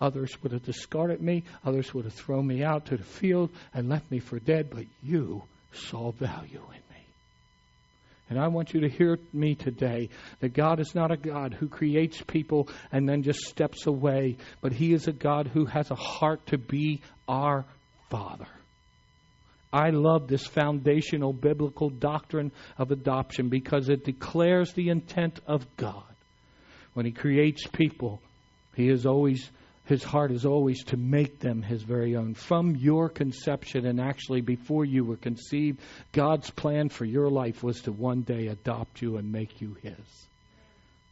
Others 0.00 0.40
would 0.42 0.52
have 0.52 0.64
discarded 0.64 1.20
me. 1.20 1.42
Others 1.64 1.92
would 1.92 2.04
have 2.04 2.14
thrown 2.14 2.46
me 2.46 2.62
out 2.62 2.86
to 2.86 2.96
the 2.96 3.02
field 3.02 3.50
and 3.74 3.88
left 3.88 4.10
me 4.10 4.20
for 4.20 4.38
dead. 4.38 4.70
But 4.70 4.86
you 5.02 5.42
saw 5.72 6.12
value 6.12 6.62
in 6.68 6.80
me. 6.87 6.87
And 8.30 8.38
I 8.38 8.48
want 8.48 8.74
you 8.74 8.80
to 8.80 8.88
hear 8.88 9.18
me 9.32 9.54
today 9.54 10.10
that 10.40 10.52
God 10.52 10.80
is 10.80 10.94
not 10.94 11.10
a 11.10 11.16
God 11.16 11.54
who 11.54 11.68
creates 11.68 12.20
people 12.22 12.68
and 12.92 13.08
then 13.08 13.22
just 13.22 13.40
steps 13.40 13.86
away, 13.86 14.36
but 14.60 14.72
He 14.72 14.92
is 14.92 15.08
a 15.08 15.12
God 15.12 15.48
who 15.48 15.64
has 15.64 15.90
a 15.90 15.94
heart 15.94 16.46
to 16.48 16.58
be 16.58 17.00
our 17.26 17.64
Father. 18.10 18.48
I 19.72 19.90
love 19.90 20.28
this 20.28 20.46
foundational 20.46 21.32
biblical 21.32 21.90
doctrine 21.90 22.52
of 22.78 22.90
adoption 22.90 23.48
because 23.48 23.88
it 23.88 24.04
declares 24.04 24.72
the 24.72 24.88
intent 24.88 25.40
of 25.46 25.66
God. 25.76 26.04
When 26.94 27.06
He 27.06 27.12
creates 27.12 27.66
people, 27.66 28.20
He 28.74 28.88
is 28.88 29.06
always 29.06 29.50
his 29.88 30.04
heart 30.04 30.30
is 30.30 30.44
always 30.44 30.84
to 30.84 30.98
make 30.98 31.40
them 31.40 31.62
his 31.62 31.82
very 31.82 32.14
own. 32.14 32.34
From 32.34 32.76
your 32.76 33.08
conception, 33.08 33.86
and 33.86 33.98
actually 33.98 34.42
before 34.42 34.84
you 34.84 35.02
were 35.02 35.16
conceived, 35.16 35.80
God's 36.12 36.50
plan 36.50 36.90
for 36.90 37.06
your 37.06 37.30
life 37.30 37.62
was 37.62 37.80
to 37.82 37.92
one 37.92 38.20
day 38.20 38.48
adopt 38.48 39.00
you 39.00 39.16
and 39.16 39.32
make 39.32 39.62
you 39.62 39.78
his. 39.82 40.26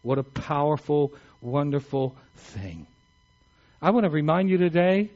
What 0.03 0.19
a 0.19 0.23
powerful, 0.23 1.15
wonderful 1.41 2.15
thing. 2.35 2.87
I 3.81 3.91
want 3.91 4.05
to 4.05 4.11
remind 4.11 4.51
you 4.51 4.59
today 4.59 5.11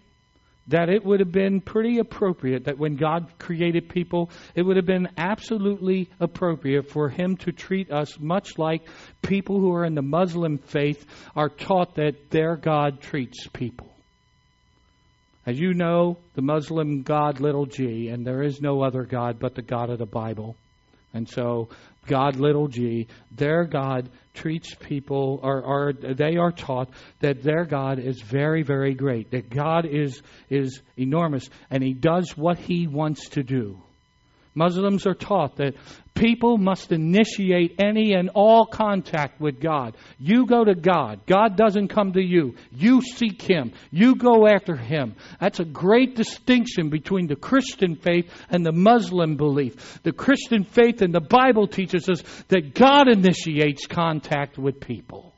that 0.70 0.88
it 0.88 1.04
would 1.04 1.20
have 1.20 1.32
been 1.32 1.60
pretty 1.60 1.98
appropriate 1.98 2.64
that 2.64 2.78
when 2.78 2.96
God 2.96 3.26
created 3.38 3.88
people, 3.88 4.30
it 4.54 4.62
would 4.62 4.76
have 4.76 4.86
been 4.86 5.08
absolutely 5.16 6.08
appropriate 6.20 6.88
for 6.88 7.08
Him 7.08 7.36
to 7.38 7.52
treat 7.52 7.90
us 7.90 8.18
much 8.18 8.56
like 8.56 8.82
people 9.20 9.58
who 9.58 9.72
are 9.74 9.84
in 9.84 9.94
the 9.94 10.02
Muslim 10.02 10.58
faith 10.58 11.04
are 11.34 11.48
taught 11.48 11.96
that 11.96 12.30
their 12.30 12.56
God 12.56 13.00
treats 13.00 13.48
people. 13.48 13.88
As 15.44 15.58
you 15.58 15.74
know, 15.74 16.18
the 16.34 16.42
Muslim 16.42 17.02
God, 17.02 17.40
little 17.40 17.66
g, 17.66 18.08
and 18.08 18.24
there 18.24 18.42
is 18.42 18.60
no 18.60 18.82
other 18.82 19.04
God 19.04 19.40
but 19.40 19.56
the 19.56 19.62
God 19.62 19.90
of 19.90 19.98
the 19.98 20.06
Bible. 20.06 20.56
And 21.12 21.28
so, 21.28 21.68
God, 22.06 22.36
little 22.36 22.68
g, 22.68 23.08
their 23.32 23.64
God 23.64 24.08
treats 24.40 24.74
people, 24.74 25.38
or, 25.42 25.60
or 25.62 25.92
they 25.92 26.36
are 26.36 26.52
taught 26.52 26.88
that 27.20 27.42
their 27.42 27.64
God 27.64 27.98
is 27.98 28.22
very, 28.22 28.62
very 28.62 28.94
great, 28.94 29.30
that 29.32 29.50
God 29.50 29.84
is, 29.84 30.22
is 30.48 30.80
enormous, 30.96 31.48
and 31.70 31.82
He 31.82 31.92
does 31.92 32.36
what 32.36 32.58
He 32.58 32.86
wants 32.86 33.28
to 33.30 33.42
do. 33.42 33.80
Muslims 34.54 35.06
are 35.06 35.14
taught 35.14 35.56
that 35.56 35.74
people 36.20 36.58
must 36.58 36.92
initiate 36.92 37.76
any 37.80 38.12
and 38.12 38.28
all 38.34 38.66
contact 38.66 39.40
with 39.40 39.58
God. 39.58 39.96
You 40.18 40.44
go 40.44 40.62
to 40.62 40.74
God. 40.74 41.22
God 41.26 41.56
doesn't 41.56 41.88
come 41.88 42.12
to 42.12 42.22
you. 42.22 42.56
You 42.70 43.00
seek 43.00 43.40
Him. 43.40 43.72
You 43.90 44.16
go 44.16 44.46
after 44.46 44.76
Him. 44.76 45.16
That's 45.40 45.60
a 45.60 45.64
great 45.64 46.16
distinction 46.16 46.90
between 46.90 47.26
the 47.26 47.36
Christian 47.36 47.96
faith 47.96 48.30
and 48.50 48.66
the 48.66 48.72
Muslim 48.72 49.38
belief. 49.38 50.02
The 50.02 50.12
Christian 50.12 50.64
faith 50.64 51.00
and 51.00 51.14
the 51.14 51.22
Bible 51.22 51.66
teaches 51.66 52.06
us 52.10 52.22
that 52.48 52.74
God 52.74 53.08
initiates 53.08 53.86
contact 53.86 54.58
with 54.58 54.78
people. 54.78 55.34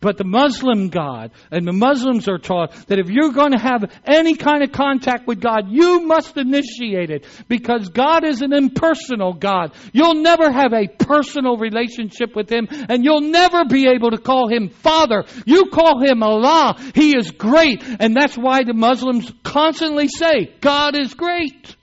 But 0.00 0.16
the 0.16 0.24
Muslim 0.24 0.88
God, 0.88 1.30
and 1.50 1.66
the 1.66 1.74
Muslims 1.74 2.26
are 2.26 2.38
taught 2.38 2.72
that 2.86 2.98
if 2.98 3.10
you're 3.10 3.32
going 3.32 3.52
to 3.52 3.58
have 3.58 3.84
any 4.06 4.34
kind 4.34 4.62
of 4.62 4.72
contact 4.72 5.26
with 5.26 5.40
God, 5.40 5.66
you 5.68 6.00
must 6.06 6.38
initiate 6.38 7.10
it 7.10 7.26
because 7.48 7.90
God 7.90 8.24
is 8.24 8.40
an 8.40 8.54
impersonal 8.54 9.34
God. 9.34 9.74
You'll 9.92 10.22
never 10.22 10.50
have 10.50 10.72
a 10.72 10.88
personal 10.88 11.58
relationship 11.58 12.34
with 12.34 12.50
Him 12.50 12.66
and 12.70 13.04
you'll 13.04 13.20
never 13.20 13.66
be 13.66 13.88
able 13.88 14.12
to 14.12 14.18
call 14.18 14.48
Him 14.48 14.70
Father. 14.70 15.24
You 15.44 15.66
call 15.66 16.02
Him 16.02 16.22
Allah. 16.22 16.76
He 16.94 17.14
is 17.14 17.30
great. 17.30 17.82
And 17.84 18.16
that's 18.16 18.36
why 18.36 18.62
the 18.64 18.74
Muslims 18.74 19.30
constantly 19.42 20.08
say, 20.08 20.54
God 20.60 20.98
is 20.98 21.12
great. 21.12 21.76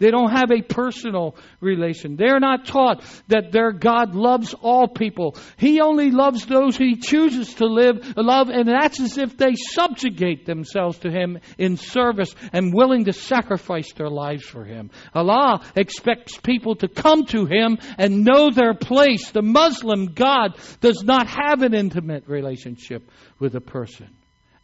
They 0.00 0.10
don't 0.10 0.30
have 0.30 0.50
a 0.50 0.62
personal 0.62 1.36
relation. 1.60 2.16
They're 2.16 2.40
not 2.40 2.64
taught 2.64 3.04
that 3.28 3.52
their 3.52 3.70
God 3.70 4.14
loves 4.14 4.54
all 4.54 4.88
people. 4.88 5.36
He 5.58 5.80
only 5.80 6.10
loves 6.10 6.46
those 6.46 6.76
he 6.76 6.96
chooses 6.96 7.54
to 7.56 7.66
live, 7.66 8.14
love, 8.16 8.48
and 8.48 8.66
that's 8.66 8.98
as 8.98 9.18
if 9.18 9.36
they 9.36 9.54
subjugate 9.54 10.46
themselves 10.46 10.98
to 11.00 11.10
him 11.10 11.38
in 11.58 11.76
service 11.76 12.34
and 12.52 12.72
willing 12.72 13.04
to 13.04 13.12
sacrifice 13.12 13.92
their 13.92 14.08
lives 14.08 14.44
for 14.44 14.64
him. 14.64 14.90
Allah 15.14 15.62
expects 15.76 16.38
people 16.38 16.76
to 16.76 16.88
come 16.88 17.26
to 17.26 17.44
him 17.44 17.78
and 17.98 18.24
know 18.24 18.50
their 18.50 18.74
place. 18.74 19.30
The 19.30 19.42
Muslim 19.42 20.14
God 20.14 20.56
does 20.80 21.02
not 21.04 21.26
have 21.26 21.62
an 21.62 21.74
intimate 21.74 22.26
relationship 22.26 23.06
with 23.38 23.54
a 23.54 23.60
person. 23.60 24.08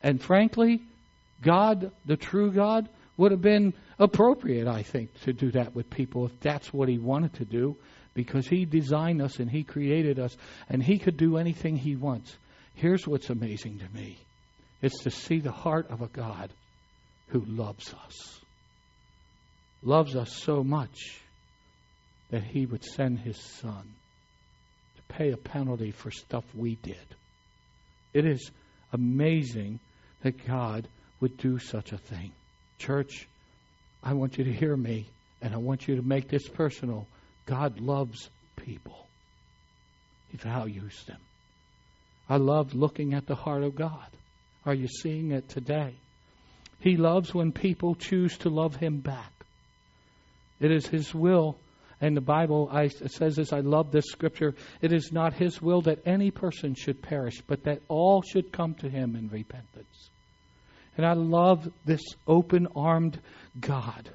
And 0.02 0.22
frankly, 0.22 0.80
God, 1.42 1.90
the 2.06 2.16
true 2.16 2.52
God, 2.52 2.88
would 3.16 3.32
have 3.32 3.42
been 3.42 3.74
appropriate, 3.98 4.68
I 4.68 4.82
think, 4.82 5.18
to 5.22 5.32
do 5.32 5.50
that 5.52 5.74
with 5.74 5.90
people 5.90 6.26
if 6.26 6.40
that's 6.40 6.72
what 6.72 6.88
He 6.88 6.98
wanted 6.98 7.34
to 7.34 7.44
do, 7.44 7.76
because 8.14 8.46
He 8.46 8.64
designed 8.64 9.22
us 9.22 9.38
and 9.38 9.50
He 9.50 9.62
created 9.64 10.18
us, 10.18 10.36
and 10.68 10.82
He 10.82 10.98
could 10.98 11.16
do 11.16 11.36
anything 11.36 11.76
He 11.76 11.96
wants. 11.96 12.36
Here's 12.74 13.06
what's 13.06 13.30
amazing 13.30 13.78
to 13.78 13.88
me 13.98 14.18
it's 14.82 15.02
to 15.04 15.10
see 15.10 15.40
the 15.40 15.52
heart 15.52 15.90
of 15.90 16.02
a 16.02 16.08
God 16.08 16.50
who 17.28 17.40
loves 17.40 17.94
us. 17.94 18.40
Loves 19.82 20.14
us 20.14 20.30
so 20.32 20.62
much 20.62 21.20
that 22.30 22.42
He 22.42 22.66
would 22.66 22.84
send 22.84 23.18
His 23.18 23.38
Son 23.38 23.94
to 24.96 25.14
pay 25.14 25.32
a 25.32 25.36
penalty 25.36 25.90
for 25.90 26.10
stuff 26.10 26.44
we 26.54 26.76
did. 26.76 26.96
It 28.12 28.26
is 28.26 28.50
amazing 28.92 29.80
that 30.22 30.46
God 30.46 30.88
would 31.20 31.36
do 31.38 31.58
such 31.58 31.92
a 31.92 31.98
thing. 31.98 32.32
Church, 32.78 33.28
I 34.02 34.12
want 34.12 34.38
you 34.38 34.44
to 34.44 34.52
hear 34.52 34.76
me, 34.76 35.06
and 35.42 35.54
I 35.54 35.58
want 35.58 35.88
you 35.88 35.96
to 35.96 36.02
make 36.02 36.28
this 36.28 36.48
personal. 36.48 37.06
God 37.46 37.80
loves 37.80 38.28
people, 38.56 39.06
He 40.30 40.36
values 40.36 41.04
them. 41.04 41.18
I 42.28 42.36
love 42.36 42.74
looking 42.74 43.14
at 43.14 43.26
the 43.26 43.34
heart 43.34 43.62
of 43.62 43.76
God. 43.76 44.06
Are 44.64 44.74
you 44.74 44.88
seeing 44.88 45.30
it 45.30 45.48
today? 45.48 45.94
He 46.80 46.96
loves 46.96 47.32
when 47.32 47.52
people 47.52 47.94
choose 47.94 48.36
to 48.38 48.50
love 48.50 48.76
Him 48.76 48.98
back. 48.98 49.32
It 50.60 50.72
is 50.72 50.86
His 50.86 51.14
will. 51.14 51.58
And 52.00 52.14
the 52.14 52.20
Bible 52.20 52.68
I, 52.70 52.88
says 52.88 53.36
this, 53.36 53.52
I 53.52 53.60
love 53.60 53.90
this 53.90 54.04
scripture. 54.06 54.54
It 54.82 54.92
is 54.92 55.12
not 55.12 55.32
His 55.32 55.62
will 55.62 55.82
that 55.82 56.06
any 56.06 56.30
person 56.30 56.74
should 56.74 57.00
perish, 57.00 57.40
but 57.46 57.64
that 57.64 57.80
all 57.88 58.22
should 58.22 58.52
come 58.52 58.74
to 58.74 58.90
Him 58.90 59.16
in 59.16 59.28
repentance. 59.28 60.10
And 60.96 61.04
I 61.04 61.12
love 61.12 61.70
this 61.84 62.02
open 62.26 62.68
armed 62.74 63.18
God. 63.58 64.10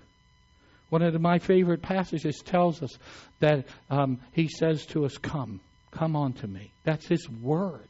One 0.89 1.01
of 1.01 1.19
my 1.21 1.39
favorite 1.39 1.81
passages 1.81 2.41
tells 2.43 2.81
us 2.83 2.97
that 3.39 3.65
um, 3.89 4.19
He 4.33 4.47
says 4.47 4.85
to 4.87 5.05
us, 5.05 5.17
Come, 5.17 5.61
come 5.91 6.15
unto 6.15 6.47
me. 6.47 6.71
That's 6.83 7.07
His 7.07 7.29
word. 7.29 7.87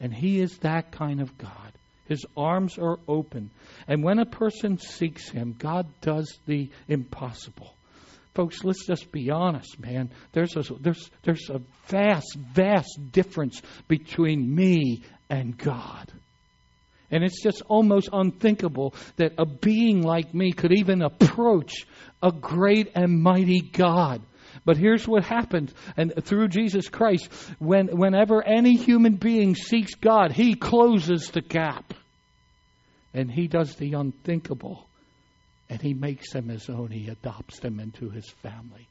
And 0.00 0.12
He 0.12 0.40
is 0.40 0.58
that 0.58 0.92
kind 0.92 1.20
of 1.20 1.36
God. 1.38 1.72
His 2.06 2.24
arms 2.36 2.78
are 2.78 2.98
open. 3.08 3.50
And 3.88 4.04
when 4.04 4.18
a 4.18 4.26
person 4.26 4.78
seeks 4.78 5.28
Him, 5.28 5.56
God 5.58 5.86
does 6.02 6.38
the 6.46 6.68
impossible. 6.86 7.74
Folks, 8.34 8.64
let's 8.64 8.86
just 8.86 9.10
be 9.12 9.30
honest, 9.30 9.78
man. 9.78 10.10
There's 10.32 10.56
a, 10.56 10.64
there's, 10.80 11.10
there's 11.22 11.48
a 11.50 11.60
vast, 11.86 12.36
vast 12.36 13.12
difference 13.12 13.62
between 13.88 14.54
me 14.54 15.02
and 15.30 15.56
God. 15.56 16.12
And 17.10 17.22
it's 17.22 17.42
just 17.42 17.62
almost 17.68 18.08
unthinkable 18.12 18.94
that 19.16 19.34
a 19.38 19.46
being 19.46 20.02
like 20.02 20.34
me 20.34 20.52
could 20.52 20.72
even 20.72 21.02
approach 21.02 21.86
a 22.22 22.32
great 22.32 22.92
and 22.94 23.22
mighty 23.22 23.60
God. 23.60 24.22
But 24.64 24.76
here's 24.76 25.06
what 25.06 25.24
happens, 25.24 25.74
and 25.96 26.12
through 26.24 26.48
Jesus 26.48 26.88
Christ, 26.88 27.30
when, 27.58 27.88
whenever 27.88 28.42
any 28.42 28.76
human 28.76 29.16
being 29.16 29.54
seeks 29.54 29.94
God, 29.94 30.32
He 30.32 30.54
closes 30.54 31.30
the 31.30 31.42
gap. 31.42 31.92
And 33.12 33.30
He 33.30 33.46
does 33.46 33.74
the 33.76 33.92
unthinkable. 33.92 34.88
And 35.68 35.82
He 35.82 35.92
makes 35.92 36.32
them 36.32 36.48
His 36.48 36.68
own. 36.70 36.90
He 36.90 37.08
adopts 37.08 37.60
them 37.60 37.78
into 37.78 38.08
His 38.10 38.28
family. 38.42 38.88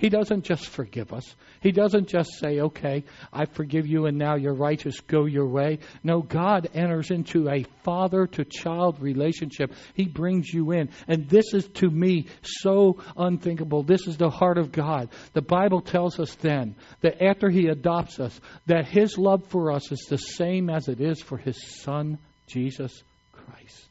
He 0.00 0.08
doesn't 0.08 0.46
just 0.46 0.66
forgive 0.66 1.12
us. 1.12 1.36
He 1.60 1.72
doesn't 1.72 2.08
just 2.08 2.30
say, 2.38 2.60
okay, 2.60 3.04
I 3.34 3.44
forgive 3.44 3.86
you 3.86 4.06
and 4.06 4.16
now 4.16 4.36
you're 4.36 4.54
righteous, 4.54 4.98
go 5.00 5.26
your 5.26 5.46
way. 5.46 5.80
No, 6.02 6.22
God 6.22 6.70
enters 6.72 7.10
into 7.10 7.50
a 7.50 7.66
father 7.84 8.26
to 8.28 8.46
child 8.46 9.02
relationship. 9.02 9.74
He 9.92 10.06
brings 10.06 10.48
you 10.48 10.70
in. 10.70 10.88
And 11.06 11.28
this 11.28 11.52
is 11.52 11.68
to 11.74 11.90
me 11.90 12.28
so 12.40 13.02
unthinkable. 13.14 13.82
This 13.82 14.06
is 14.06 14.16
the 14.16 14.30
heart 14.30 14.56
of 14.56 14.72
God. 14.72 15.10
The 15.34 15.42
Bible 15.42 15.82
tells 15.82 16.18
us 16.18 16.34
then 16.36 16.76
that 17.02 17.22
after 17.22 17.50
He 17.50 17.66
adopts 17.66 18.18
us, 18.20 18.40
that 18.68 18.86
His 18.86 19.18
love 19.18 19.48
for 19.48 19.70
us 19.70 19.92
is 19.92 20.06
the 20.08 20.16
same 20.16 20.70
as 20.70 20.88
it 20.88 21.02
is 21.02 21.20
for 21.20 21.36
His 21.36 21.82
Son, 21.82 22.16
Jesus 22.46 23.02
Christ. 23.32 23.88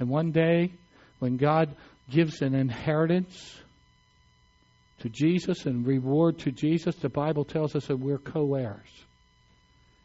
And 0.00 0.08
one 0.08 0.32
day, 0.32 0.72
when 1.18 1.36
God 1.36 1.76
gives 2.08 2.40
an 2.40 2.54
inheritance, 2.54 3.58
to 5.02 5.08
Jesus 5.08 5.66
and 5.66 5.84
reward 5.84 6.38
to 6.40 6.52
Jesus, 6.52 6.94
the 6.94 7.08
Bible 7.08 7.44
tells 7.44 7.74
us 7.74 7.86
that 7.86 7.98
we're 7.98 8.18
co 8.18 8.54
heirs. 8.54 9.04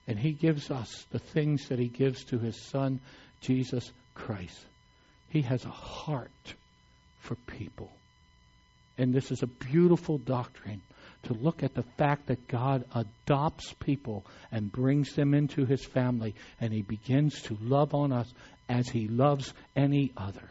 And 0.08 0.18
He 0.18 0.32
gives 0.32 0.72
us 0.72 1.06
the 1.12 1.20
things 1.20 1.68
that 1.68 1.78
He 1.78 1.88
gives 1.88 2.24
to 2.26 2.40
His 2.40 2.60
Son, 2.70 3.00
Jesus 3.40 3.92
Christ. 4.16 4.66
He 5.30 5.44
has 5.44 5.64
a 5.66 5.70
heart 5.70 6.56
for 7.20 7.36
people. 7.36 7.92
And 8.98 9.14
this 9.14 9.32
is 9.32 9.44
a 9.44 9.48
beautiful 9.48 10.18
doctrine 10.18 10.82
to 11.24 11.34
look 11.34 11.62
at 11.62 11.76
the 11.76 11.84
fact 11.84 12.26
that 12.28 12.48
God 12.48 12.84
adopts 12.96 13.76
people 13.80 14.26
and 14.52 14.72
brings 14.72 15.14
them 15.14 15.36
into 15.36 15.66
His 15.66 15.86
family, 15.86 16.34
and 16.60 16.74
He 16.74 16.82
begins 16.82 17.40
to 17.44 17.58
love 17.62 17.94
on 17.94 18.12
us 18.12 18.34
as 18.68 18.90
He 18.90 19.08
loves 19.08 19.54
any 19.76 20.12
other. 20.18 20.50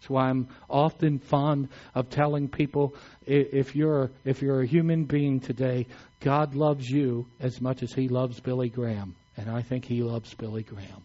That's 0.00 0.08
why 0.08 0.30
I'm 0.30 0.48
often 0.70 1.18
fond 1.18 1.68
of 1.94 2.08
telling 2.08 2.48
people 2.48 2.94
if 3.26 3.76
you're, 3.76 4.10
if 4.24 4.40
you're 4.40 4.62
a 4.62 4.66
human 4.66 5.04
being 5.04 5.40
today, 5.40 5.88
God 6.20 6.54
loves 6.54 6.88
you 6.88 7.26
as 7.38 7.60
much 7.60 7.82
as 7.82 7.92
He 7.92 8.08
loves 8.08 8.40
Billy 8.40 8.70
Graham. 8.70 9.14
And 9.36 9.50
I 9.50 9.60
think 9.60 9.84
He 9.84 10.02
loves 10.02 10.32
Billy 10.32 10.62
Graham. 10.62 11.02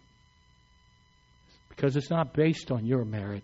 Because 1.68 1.98
it's 1.98 2.10
not 2.10 2.34
based 2.34 2.72
on 2.72 2.86
your 2.86 3.04
merit, 3.04 3.44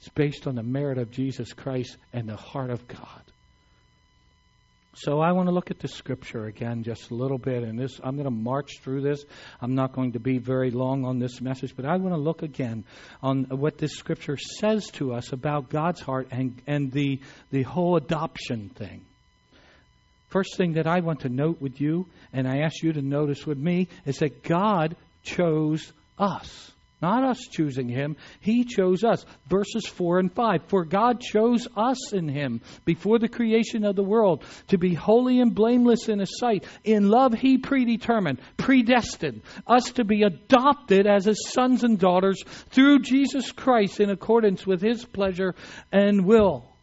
it's 0.00 0.10
based 0.10 0.46
on 0.46 0.54
the 0.54 0.62
merit 0.62 0.98
of 0.98 1.10
Jesus 1.10 1.54
Christ 1.54 1.96
and 2.12 2.28
the 2.28 2.36
heart 2.36 2.68
of 2.68 2.86
God. 2.86 3.23
So 4.96 5.20
I 5.20 5.32
want 5.32 5.48
to 5.48 5.52
look 5.52 5.72
at 5.72 5.80
the 5.80 5.88
scripture 5.88 6.46
again 6.46 6.84
just 6.84 7.10
a 7.10 7.14
little 7.14 7.38
bit, 7.38 7.64
and 7.64 7.76
this 7.76 8.00
I'm 8.02 8.14
going 8.14 8.26
to 8.26 8.30
march 8.30 8.78
through 8.80 9.02
this. 9.02 9.24
I'm 9.60 9.74
not 9.74 9.92
going 9.92 10.12
to 10.12 10.20
be 10.20 10.38
very 10.38 10.70
long 10.70 11.04
on 11.04 11.18
this 11.18 11.40
message, 11.40 11.74
but 11.74 11.84
I 11.84 11.96
want 11.96 12.14
to 12.14 12.20
look 12.20 12.42
again 12.42 12.84
on 13.20 13.44
what 13.44 13.76
this 13.76 13.92
scripture 13.92 14.36
says 14.36 14.86
to 14.92 15.14
us 15.14 15.32
about 15.32 15.68
God's 15.68 16.00
heart 16.00 16.28
and 16.30 16.62
and 16.68 16.92
the 16.92 17.18
the 17.50 17.62
whole 17.62 17.96
adoption 17.96 18.68
thing. 18.68 19.00
First 20.28 20.56
thing 20.56 20.74
that 20.74 20.86
I 20.86 21.00
want 21.00 21.20
to 21.20 21.28
note 21.28 21.60
with 21.60 21.80
you, 21.80 22.06
and 22.32 22.46
I 22.46 22.58
ask 22.58 22.82
you 22.82 22.92
to 22.92 23.02
notice 23.02 23.44
with 23.46 23.58
me, 23.58 23.88
is 24.04 24.18
that 24.18 24.44
God 24.44 24.96
chose 25.24 25.92
us. 26.18 26.70
Not 27.04 27.22
us 27.22 27.48
choosing 27.50 27.90
him. 27.90 28.16
He 28.40 28.64
chose 28.64 29.04
us. 29.04 29.26
Verses 29.46 29.86
4 29.86 30.20
and 30.20 30.32
5. 30.32 30.62
For 30.68 30.86
God 30.86 31.20
chose 31.20 31.68
us 31.76 32.14
in 32.14 32.28
him 32.28 32.62
before 32.86 33.18
the 33.18 33.28
creation 33.28 33.84
of 33.84 33.94
the 33.94 34.02
world 34.02 34.42
to 34.68 34.78
be 34.78 34.94
holy 34.94 35.38
and 35.38 35.54
blameless 35.54 36.08
in 36.08 36.20
his 36.20 36.38
sight. 36.38 36.64
In 36.82 37.10
love, 37.10 37.34
he 37.34 37.58
predetermined, 37.58 38.40
predestined 38.56 39.42
us 39.66 39.84
to 39.92 40.04
be 40.04 40.22
adopted 40.22 41.06
as 41.06 41.26
his 41.26 41.46
sons 41.50 41.84
and 41.84 41.98
daughters 41.98 42.42
through 42.70 43.00
Jesus 43.00 43.52
Christ 43.52 44.00
in 44.00 44.08
accordance 44.08 44.66
with 44.66 44.80
his 44.80 45.04
pleasure 45.04 45.54
and 45.92 46.24
will. 46.24 46.73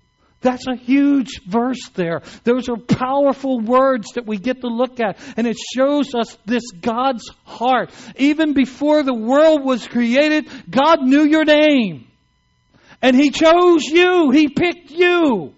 That's 0.41 0.65
a 0.67 0.75
huge 0.75 1.41
verse 1.47 1.89
there. 1.93 2.21
Those 2.43 2.67
are 2.67 2.77
powerful 2.77 3.59
words 3.59 4.13
that 4.15 4.25
we 4.25 4.37
get 4.37 4.61
to 4.61 4.67
look 4.67 4.99
at. 4.99 5.19
And 5.37 5.45
it 5.45 5.57
shows 5.75 6.15
us 6.15 6.37
this 6.45 6.63
God's 6.81 7.29
heart. 7.45 7.91
Even 8.17 8.53
before 8.53 9.03
the 9.03 9.13
world 9.13 9.63
was 9.63 9.87
created, 9.87 10.49
God 10.69 11.03
knew 11.03 11.23
your 11.23 11.45
name. 11.45 12.07
And 13.01 13.15
He 13.15 13.29
chose 13.29 13.83
you. 13.83 14.31
He 14.31 14.49
picked 14.49 14.89
you. 14.89 15.53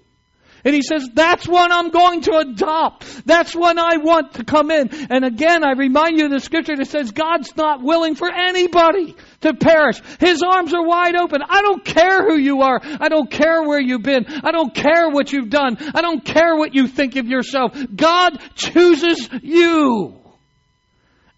And 0.66 0.74
he 0.74 0.82
says, 0.82 1.10
that's 1.14 1.48
one 1.48 1.72
I'm 1.72 1.90
going 1.90 2.22
to 2.22 2.38
adopt. 2.38 3.26
That's 3.26 3.56
one 3.56 3.78
I 3.78 3.98
want 3.98 4.36
to 4.36 4.46
come 4.46 4.72
in. 4.72 4.90
And 5.10 5.26
again, 5.26 5.64
I 5.64 5.74
remind 5.74 6.18
you 6.18 6.26
of 6.26 6.32
the 6.32 6.40
scripture 6.40 6.76
that 6.78 6.88
says 6.88 7.12
God's 7.12 7.56
not 7.58 7.82
willing 7.84 8.16
for 8.16 8.32
anybody 8.32 9.16
to 9.42 9.54
perish. 9.54 10.02
His 10.20 10.42
arms 10.42 10.74
are 10.74 10.86
wide 10.86 11.16
open. 11.16 11.42
I 11.48 11.62
don't 11.62 11.84
care 11.84 12.24
who 12.24 12.38
you 12.38 12.62
are. 12.62 12.80
I 12.84 13.10
don't 13.10 13.30
care 13.30 13.64
where 13.64 13.82
you've 13.82 14.04
been. 14.04 14.26
I 14.28 14.52
don't 14.52 14.74
care 14.74 15.10
what 15.10 15.34
you've 15.34 15.50
done. 15.50 15.78
I 15.94 16.02
don't 16.02 16.24
care 16.24 16.56
what 16.56 16.74
you 16.74 16.88
think 16.88 17.18
of 17.18 17.28
yourself. 17.28 17.76
God 17.94 18.40
chooses 18.56 19.30
you. 19.42 20.23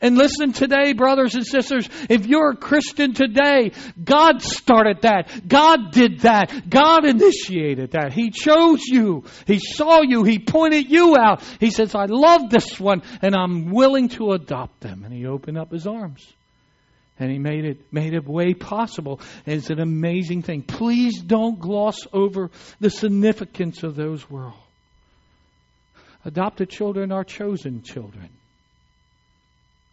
And 0.06 0.16
listen 0.16 0.54
today, 0.54 0.94
brothers 0.94 1.34
and 1.34 1.44
sisters, 1.44 1.90
if 2.12 2.28
you're 2.28 2.52
a 2.52 2.56
Christian 2.56 3.16
today, 3.16 3.72
God 4.04 4.40
started 4.44 5.02
that. 5.02 5.48
God 5.48 5.92
did 5.94 6.20
that. 6.20 6.70
God 6.70 7.06
initiated 7.06 7.94
that. 7.94 8.14
He 8.14 8.30
chose 8.30 8.84
you. 8.86 9.24
He 9.48 9.58
saw 9.58 10.04
you. 10.04 10.24
He 10.24 10.38
pointed 10.38 10.92
you 10.92 11.18
out. 11.18 11.42
He 11.60 11.72
says, 11.72 11.96
I 11.96 12.06
love 12.06 12.52
this 12.52 12.80
one 12.80 13.02
and 13.24 13.34
I'm 13.34 13.72
willing 13.72 14.10
to 14.10 14.34
adopt 14.34 14.82
them. 14.82 15.06
And 15.06 15.12
He 15.12 15.26
opened 15.26 15.58
up 15.58 15.72
His 15.72 15.88
arms. 15.88 16.24
And 17.18 17.32
he 17.32 17.40
made 17.40 17.66
it 17.66 17.92
made 17.92 18.14
it 18.14 18.28
way 18.28 18.54
possible. 18.54 19.22
It's 19.48 19.72
an 19.72 19.80
amazing 19.80 20.44
thing. 20.44 20.62
Please 20.62 21.20
don't 21.20 21.60
gloss 21.60 21.98
over 22.14 22.52
the 22.80 22.92
significance 22.92 23.82
of 23.82 23.96
those 23.96 24.30
words. 24.30 24.54
Adopted 26.26 26.70
children 26.70 27.12
are 27.12 27.24
chosen 27.24 27.82
children. 27.82 28.30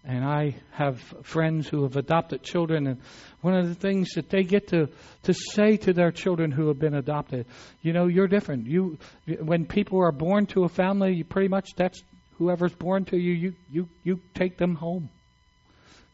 And 0.04 0.24
I 0.24 0.56
have 0.72 0.98
friends 1.22 1.68
who 1.68 1.84
have 1.84 1.96
adopted 1.96 2.42
children, 2.42 2.88
and 2.88 3.00
one 3.40 3.54
of 3.54 3.68
the 3.68 3.74
things 3.74 4.10
that 4.14 4.30
they 4.30 4.42
get 4.42 4.68
to, 4.68 4.88
to 5.24 5.32
say 5.32 5.76
to 5.76 5.92
their 5.92 6.10
children 6.10 6.50
who 6.50 6.68
have 6.68 6.78
been 6.78 6.94
adopted, 6.94 7.46
you 7.82 7.92
know, 7.92 8.08
you're 8.08 8.26
different. 8.26 8.66
You, 8.66 8.98
when 9.40 9.64
people 9.64 10.00
are 10.00 10.10
born 10.10 10.46
to 10.46 10.64
a 10.64 10.68
family, 10.68 11.14
you 11.14 11.24
pretty 11.24 11.48
much 11.48 11.70
that's 11.76 12.02
whoever's 12.38 12.74
born 12.74 13.04
to 13.06 13.16
you. 13.16 13.32
You, 13.32 13.54
you, 13.70 13.88
you 14.02 14.20
take 14.34 14.58
them 14.58 14.74
home. 14.74 15.08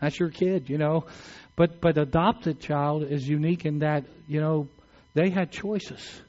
That's 0.01 0.18
your 0.18 0.31
kid, 0.31 0.68
you 0.68 0.79
know. 0.79 1.07
But 1.57 1.81
but 1.81 1.98
adopted 1.98 2.61
child 2.61 3.03
is 3.03 3.29
unique 3.29 3.64
in 3.64 3.81
that 3.81 4.05
you 4.29 4.40
know 4.40 4.68
they 5.14 5.31
had 5.31 5.51
choices, 5.51 6.22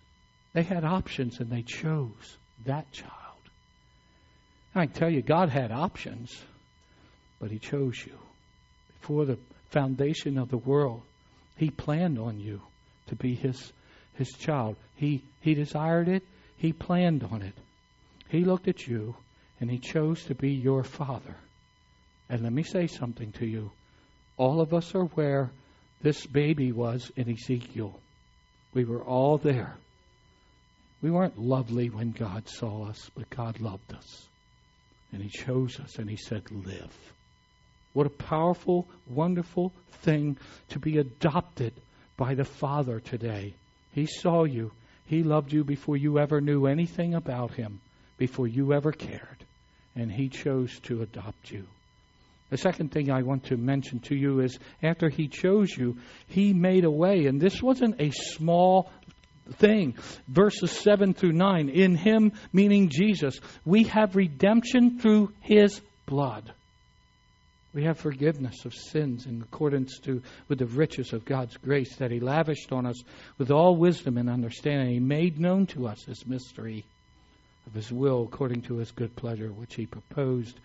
they 0.53 0.63
had 0.63 0.83
options, 0.83 1.39
and 1.39 1.51
they 1.51 1.61
chose 1.61 2.37
that 2.65 2.91
child. 2.91 3.13
I 4.73 4.85
can 4.85 4.95
tell 4.95 5.09
you, 5.09 5.21
God 5.21 5.49
had 5.49 5.71
options 5.71 6.35
but 7.39 7.51
He 7.51 7.59
chose 7.59 8.03
you. 8.05 8.17
Before 8.99 9.25
the 9.25 9.37
foundation 9.69 10.37
of 10.37 10.49
the 10.49 10.57
world, 10.57 11.01
He 11.57 11.69
planned 11.69 12.19
on 12.19 12.39
you 12.39 12.61
to 13.07 13.15
be 13.15 13.35
His, 13.35 13.71
his 14.15 14.29
child. 14.31 14.75
He, 14.95 15.23
he 15.41 15.53
desired 15.53 16.07
it, 16.07 16.23
He 16.57 16.73
planned 16.73 17.23
on 17.23 17.41
it. 17.41 17.55
He 18.29 18.43
looked 18.45 18.67
at 18.67 18.87
you, 18.87 19.15
and 19.59 19.69
He 19.69 19.79
chose 19.79 20.23
to 20.25 20.35
be 20.35 20.51
your 20.51 20.83
Father. 20.83 21.35
And 22.29 22.43
let 22.43 22.53
me 22.53 22.63
say 22.63 22.87
something 22.87 23.31
to 23.33 23.45
you. 23.45 23.71
All 24.37 24.61
of 24.61 24.73
us 24.73 24.93
are 24.93 25.05
where 25.05 25.49
this 26.01 26.25
baby 26.25 26.71
was 26.71 27.11
in 27.15 27.29
Ezekiel. 27.29 27.99
We 28.73 28.85
were 28.85 29.01
all 29.01 29.37
there. 29.37 29.75
We 31.01 31.11
weren't 31.11 31.39
lovely 31.39 31.89
when 31.89 32.11
God 32.11 32.47
saw 32.47 32.87
us, 32.87 33.09
but 33.15 33.29
God 33.29 33.59
loved 33.59 33.93
us. 33.93 34.27
And 35.11 35.21
He 35.21 35.29
chose 35.29 35.79
us, 35.79 35.97
and 35.97 36.09
He 36.09 36.17
said, 36.17 36.51
Live. 36.51 36.95
What 37.93 38.07
a 38.07 38.11
powerful, 38.11 38.87
wonderful 39.07 39.73
thing 40.03 40.37
to 40.69 40.79
be 40.79 40.97
adopted 40.97 41.73
by 42.17 42.35
the 42.35 42.45
Father 42.45 42.99
today. 42.99 43.53
He 43.93 44.05
saw 44.05 44.43
you. 44.43 44.71
He 45.05 45.23
loved 45.23 45.51
you 45.51 45.63
before 45.63 45.97
you 45.97 46.19
ever 46.19 46.39
knew 46.39 46.67
anything 46.67 47.15
about 47.15 47.53
Him, 47.53 47.81
before 48.17 48.47
you 48.47 48.73
ever 48.73 48.91
cared. 48.91 49.43
And 49.95 50.11
He 50.11 50.29
chose 50.29 50.79
to 50.81 51.01
adopt 51.01 51.51
you. 51.51 51.65
The 52.51 52.57
second 52.57 52.91
thing 52.91 53.11
I 53.11 53.23
want 53.23 53.45
to 53.45 53.57
mention 53.57 53.99
to 54.01 54.15
you 54.15 54.41
is 54.41 54.57
after 54.83 55.09
He 55.09 55.27
chose 55.27 55.75
you, 55.75 55.97
He 56.27 56.53
made 56.53 56.85
a 56.85 56.91
way. 56.91 57.25
And 57.25 57.41
this 57.41 57.61
wasn't 57.61 57.99
a 57.99 58.11
small 58.11 58.91
thing. 59.53 59.95
Verses 60.27 60.71
7 60.71 61.13
through 61.15 61.33
9. 61.33 61.69
In 61.69 61.95
Him, 61.95 62.33
meaning 62.53 62.89
Jesus, 62.89 63.39
we 63.65 63.85
have 63.85 64.15
redemption 64.15 64.99
through 64.99 65.33
His 65.41 65.81
blood. 66.05 66.53
We 67.71 67.83
have 67.83 67.99
forgiveness 67.99 68.65
of 68.65 68.73
sins 68.73 69.27
in 69.27 69.41
accordance 69.43 69.99
to 69.99 70.23
with 70.47 70.57
the 70.57 70.65
riches 70.65 71.13
of 71.13 71.25
God's 71.25 71.55
grace 71.57 71.95
that 71.97 72.09
He 72.09 72.19
lavished 72.19 72.71
on 72.71 72.87
us 72.87 72.99
with 73.37 73.51
all 73.51 73.75
wisdom 73.75 74.17
and 74.17 74.27
understanding. 74.29 74.89
He 74.89 74.99
made 74.99 75.39
known 75.39 75.67
to 75.67 75.87
us 75.87 76.03
this 76.05 76.25
mystery 76.25 76.85
of 77.67 77.75
His 77.75 77.91
will 77.91 78.23
according 78.23 78.63
to 78.63 78.77
His 78.77 78.91
good 78.91 79.15
pleasure, 79.15 79.51
which 79.51 79.75
He 79.75 79.85
proposed 79.85 80.59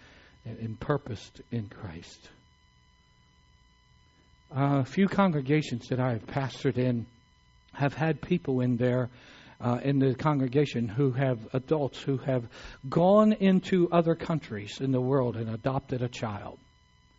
and 0.46 0.80
purposed 0.80 1.42
in 1.50 1.68
Christ. 1.68 2.30
Uh, 4.54 4.78
a 4.78 4.84
few 4.84 5.08
congregations 5.08 5.88
that 5.88 6.00
I 6.00 6.12
have 6.12 6.26
pastored 6.26 6.78
in 6.78 7.06
have 7.74 7.92
had 7.92 8.22
people 8.22 8.60
in 8.60 8.76
there 8.76 9.10
uh, 9.60 9.78
in 9.82 9.98
the 9.98 10.14
congregation 10.14 10.88
who 10.88 11.10
have 11.12 11.38
adults 11.52 12.00
who 12.00 12.18
have 12.18 12.46
gone 12.88 13.32
into 13.32 13.88
other 13.90 14.14
countries 14.14 14.80
in 14.80 14.92
the 14.92 15.00
world 15.00 15.36
and 15.36 15.50
adopted 15.50 16.02
a 16.02 16.08
child 16.08 16.58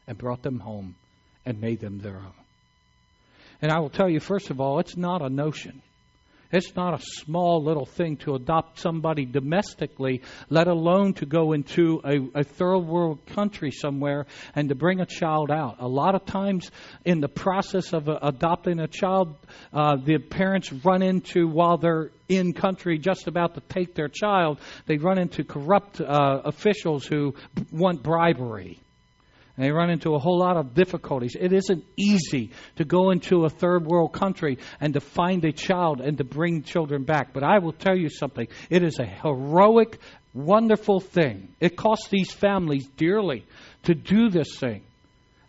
and 0.08 0.18
brought 0.18 0.44
them 0.44 0.60
home 0.60 0.96
and 1.46 1.62
made 1.62 1.80
them 1.80 2.00
their 2.00 2.18
own. 2.18 2.34
And 3.62 3.72
I 3.72 3.80
will 3.80 3.89
tell 3.89 4.10
you, 4.10 4.20
first 4.20 4.50
of 4.50 4.60
all, 4.60 4.80
it's 4.80 4.98
not 4.98 5.22
a 5.22 5.30
notion. 5.30 5.82
It's 6.52 6.76
not 6.76 6.94
a 6.94 7.04
small 7.04 7.63
little 7.63 7.86
thing 7.86 8.18
to 8.18 8.36
adopt 8.36 8.80
somebody 8.80 9.26
domestically, 9.26 10.22
let 10.50 10.68
alone 10.68 11.13
to 11.15 11.26
go 11.26 11.54
into 11.54 12.02
a, 12.06 12.39
a, 12.39 12.44
third 12.44 12.80
world 12.80 13.26
country 13.26 13.72
somewhere 13.72 14.26
and 14.56 14.70
to 14.70 14.76
bring 14.76 15.02
a 15.02 15.06
child 15.06 15.52
out. 15.52 15.78
A 15.80 15.88
lot 15.88 16.15
of 16.15 16.26
times, 16.26 16.70
in 17.04 17.20
the 17.20 17.28
process 17.28 17.94
of 17.94 18.08
uh, 18.08 18.20
adopting 18.22 18.80
a 18.80 18.88
child, 18.88 19.36
uh, 19.74 19.98
the 19.98 20.18
parents 20.18 20.72
run 20.72 21.02
into, 21.02 21.48
while 21.48 21.78
they're 21.78 22.12
in 22.30 22.54
country 22.54 23.00
just 23.00 23.28
about 23.28 23.56
to 23.56 23.62
take 23.62 23.96
their 23.96 24.10
child, 24.10 24.60
they 24.86 24.98
run 24.98 25.18
into 25.18 25.44
corrupt 25.44 26.00
uh, 26.00 26.41
officials 26.46 27.06
who 27.06 27.34
want 27.72 28.04
bribery. 28.04 28.80
And 29.56 29.65
they 29.65 29.72
run 29.72 29.89
into 29.89 30.15
a 30.15 30.20
whole 30.20 30.39
lot 30.39 30.58
of 30.58 30.74
difficulties. 30.74 31.36
It 31.39 31.54
isn't 31.54 31.86
easy 31.96 32.52
to 32.76 32.84
go 32.84 33.12
into 33.12 33.46
a 33.46 33.50
third 33.50 33.86
world 33.86 34.13
country 34.13 34.58
and 34.82 34.94
to 34.96 35.00
find 35.00 35.46
a 35.46 35.54
child 35.54 36.02
and 36.02 36.18
to 36.18 36.24
bring 36.24 36.63
children 36.63 37.04
back. 37.04 37.34
But 37.34 37.44
I 37.44 37.60
will 37.60 37.72
tell 37.72 37.98
you 37.98 38.10
something. 38.10 38.48
It 38.70 38.84
is 38.84 39.00
a 39.00 39.06
heroic, 39.06 40.00
wonderful 40.34 41.00
thing. 41.00 41.50
It 41.62 41.78
costs 41.78 42.10
these 42.10 42.32
families 42.32 42.86
dearly 42.98 43.46
to 43.84 43.96
do 43.96 44.30
this 44.30 44.58
thing. 44.58 44.84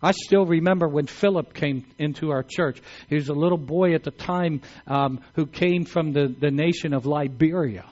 I 0.01 0.11
still 0.11 0.45
remember 0.45 0.87
when 0.87 1.07
Philip 1.07 1.53
came 1.53 1.85
into 1.97 2.29
our 2.29 2.43
church. 2.43 2.79
He 3.09 3.15
was 3.15 3.29
a 3.29 3.33
little 3.33 3.57
boy 3.57 3.93
at 3.93 4.03
the 4.03 4.11
time 4.11 4.61
um, 4.85 5.19
who 5.33 5.47
came 5.47 5.85
from 5.85 6.13
the, 6.13 6.27
the 6.27 6.51
nation 6.51 6.93
of 6.93 7.05
Liberia. 7.05 7.85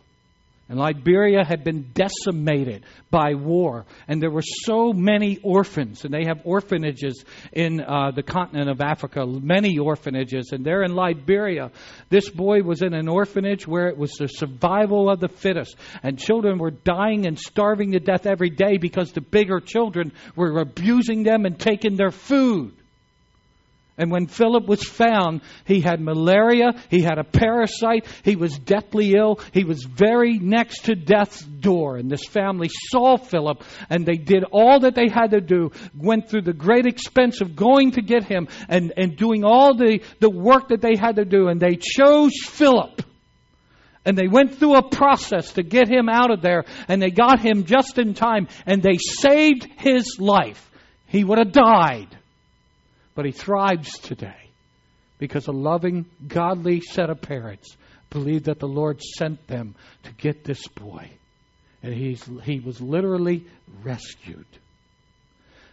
And 0.68 0.80
Liberia 0.80 1.46
had 1.46 1.64
been 1.64 1.92
decimated 1.94 2.86
by 3.12 3.36
war. 3.36 3.86
And 4.08 4.20
there 4.20 4.32
were 4.32 4.42
so 4.42 4.94
many 4.94 5.38
orphans. 5.44 6.06
And 6.06 6.14
they 6.14 6.26
have 6.26 6.42
orphanages 6.44 7.24
in 7.54 7.82
uh, 7.82 8.12
the 8.16 8.24
continent 8.24 8.72
of 8.72 8.82
Africa, 8.82 9.28
many 9.28 9.78
orphanages. 9.78 10.50
And 10.52 10.66
there 10.66 10.82
in 10.82 10.96
Liberia, 10.96 11.72
this 12.10 12.30
boy 12.30 12.64
was 12.64 12.82
in 12.82 12.96
an 12.96 13.08
orphanage 13.08 13.68
where 13.68 13.90
it 13.90 13.98
was 13.98 14.14
the 14.14 14.28
survival 14.28 15.08
of 15.08 15.20
the 15.20 15.30
fittest. 15.30 15.76
And 16.02 16.18
children 16.18 16.58
were 16.58 16.72
dying 16.72 17.28
and 17.28 17.38
starving 17.38 17.92
to 17.92 18.00
death 18.00 18.26
every 18.26 18.50
day 18.50 18.78
because 18.78 19.12
the 19.12 19.22
bigger 19.22 19.60
children 19.60 20.14
were 20.36 20.60
abusing 20.60 21.22
them 21.22 21.46
and 21.46 21.60
taking 21.60 21.96
their 21.96 22.12
food. 22.12 22.74
And 23.98 24.12
when 24.12 24.28
Philip 24.28 24.68
was 24.68 24.84
found, 24.84 25.40
he 25.64 25.80
had 25.80 26.02
malaria, 26.02 26.74
he 26.90 27.02
had 27.02 27.18
a 27.18 27.24
parasite, 27.24 28.06
he 28.24 28.36
was 28.36 28.58
deathly 28.60 29.14
ill, 29.14 29.40
he 29.54 29.64
was 29.64 29.84
very 29.84 30.38
next 30.38 30.86
to 30.86 30.96
death's 30.96 31.42
door. 31.42 31.96
And 31.96 32.12
this 32.12 32.26
family 32.26 32.70
saw 32.70 33.16
Philip, 33.16 33.64
and 33.90 34.06
they 34.06 34.18
did 34.18 34.44
all 34.52 34.82
that 34.82 34.96
they 34.96 35.08
had 35.08 35.32
to 35.32 35.40
do, 35.40 35.72
went 35.98 36.30
through 36.30 36.42
the 36.42 36.54
great 36.54 36.86
expense 36.86 37.40
of 37.40 37.56
going 37.56 37.92
to 37.92 38.02
get 38.02 38.26
him 38.26 38.50
and, 38.68 38.92
and 38.98 39.16
doing 39.16 39.46
all 39.46 39.76
the, 39.76 40.02
the 40.20 40.30
work 40.30 40.68
that 40.70 40.82
they 40.82 40.98
had 40.98 41.16
to 41.16 41.26
do, 41.26 41.48
and 41.48 41.62
they 41.62 41.78
chose 41.78 42.34
Philip. 42.44 43.02
And 44.04 44.18
they 44.18 44.28
went 44.28 44.56
through 44.56 44.76
a 44.76 44.90
process 44.90 45.54
to 45.54 45.64
get 45.64 45.88
him 45.88 46.10
out 46.10 46.32
of 46.32 46.42
there, 46.42 46.66
and 46.90 47.02
they 47.02 47.12
got 47.12 47.40
him 47.40 47.64
just 47.64 47.98
in 47.98 48.14
time, 48.14 48.50
and 48.66 48.84
they 48.84 48.98
saved 48.98 49.68
his 49.78 50.18
life. 50.20 50.70
He 51.08 51.24
would 51.24 51.38
have 51.38 51.54
died 51.54 52.18
but 53.16 53.26
he 53.26 53.32
thrives 53.32 53.98
today 54.00 54.50
because 55.18 55.48
a 55.48 55.52
loving, 55.52 56.06
godly 56.28 56.82
set 56.82 57.10
of 57.10 57.22
parents 57.22 57.76
believed 58.10 58.46
that 58.46 58.60
the 58.60 58.68
Lord 58.68 59.02
sent 59.02 59.48
them 59.48 59.76
to 60.04 60.12
get 60.14 60.44
this 60.44 60.68
boy. 60.68 61.10
And 61.82 61.94
he's, 61.94 62.24
he 62.44 62.60
was 62.60 62.82
literally 62.82 63.46
rescued. 63.84 64.46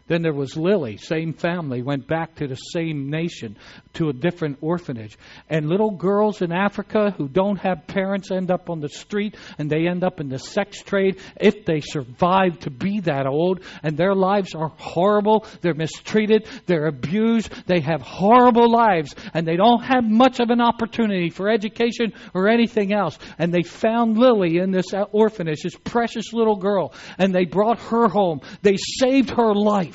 Then 0.08 0.22
there 0.22 0.32
was 0.32 0.56
Lily, 0.56 0.96
same 0.96 1.32
family, 1.32 1.82
went 1.82 2.06
back 2.06 2.34
to 2.36 2.46
the 2.46 2.56
same 2.56 3.08
nation, 3.10 3.56
to 3.94 4.08
a 4.08 4.12
different 4.12 4.58
orphanage. 4.60 5.16
And 5.48 5.68
little 5.68 5.90
girls 5.90 6.42
in 6.42 6.52
Africa 6.52 7.14
who 7.16 7.28
don't 7.28 7.58
have 7.58 7.86
parents 7.86 8.30
end 8.30 8.50
up 8.50 8.68
on 8.68 8.80
the 8.80 8.88
street 8.88 9.36
and 9.58 9.70
they 9.70 9.86
end 9.86 10.02
up 10.02 10.20
in 10.20 10.28
the 10.28 10.38
sex 10.38 10.82
trade 10.82 11.20
if 11.40 11.64
they 11.64 11.80
survive 11.80 12.58
to 12.60 12.70
be 12.70 13.00
that 13.00 13.26
old. 13.26 13.60
And 13.82 13.96
their 13.96 14.14
lives 14.14 14.54
are 14.54 14.72
horrible. 14.76 15.46
They're 15.60 15.74
mistreated. 15.74 16.48
They're 16.66 16.86
abused. 16.86 17.50
They 17.66 17.80
have 17.80 18.02
horrible 18.02 18.70
lives 18.70 19.14
and 19.34 19.46
they 19.46 19.56
don't 19.56 19.82
have 19.82 20.04
much 20.04 20.40
of 20.40 20.50
an 20.50 20.60
opportunity 20.60 21.30
for 21.30 21.48
education 21.48 22.12
or 22.34 22.48
anything 22.48 22.92
else. 22.92 23.18
And 23.38 23.52
they 23.52 23.62
found 23.62 24.18
Lily 24.18 24.58
in 24.58 24.70
this 24.70 24.92
uh, 24.92 25.04
orphanage, 25.12 25.62
this 25.62 25.76
precious 25.76 26.32
little 26.32 26.56
girl, 26.56 26.94
and 27.18 27.34
they 27.34 27.44
brought 27.44 27.78
her 27.78 28.08
home. 28.08 28.40
They 28.62 28.76
saved 28.76 29.30
her 29.30 29.54
life. 29.54 29.91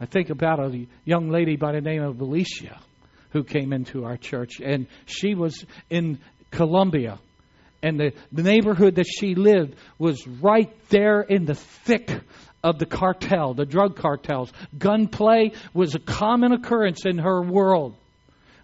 I 0.00 0.06
think 0.06 0.30
about 0.30 0.58
a 0.58 0.86
young 1.04 1.30
lady 1.30 1.56
by 1.56 1.72
the 1.72 1.80
name 1.80 2.02
of 2.02 2.20
Alicia 2.20 2.80
who 3.30 3.44
came 3.44 3.72
into 3.72 4.04
our 4.04 4.16
church, 4.16 4.60
and 4.62 4.86
she 5.06 5.34
was 5.34 5.64
in 5.88 6.18
Colombia. 6.50 7.18
And 7.82 7.98
the, 7.98 8.12
the 8.30 8.42
neighborhood 8.42 8.96
that 8.96 9.06
she 9.06 9.34
lived 9.34 9.74
was 9.98 10.26
right 10.26 10.70
there 10.88 11.20
in 11.20 11.44
the 11.44 11.54
thick 11.54 12.10
of 12.62 12.78
the 12.78 12.86
cartel, 12.86 13.54
the 13.54 13.64
drug 13.64 13.96
cartels. 13.96 14.52
Gunplay 14.78 15.52
was 15.74 15.94
a 15.94 15.98
common 15.98 16.52
occurrence 16.52 17.04
in 17.06 17.18
her 17.18 17.42
world. 17.42 17.96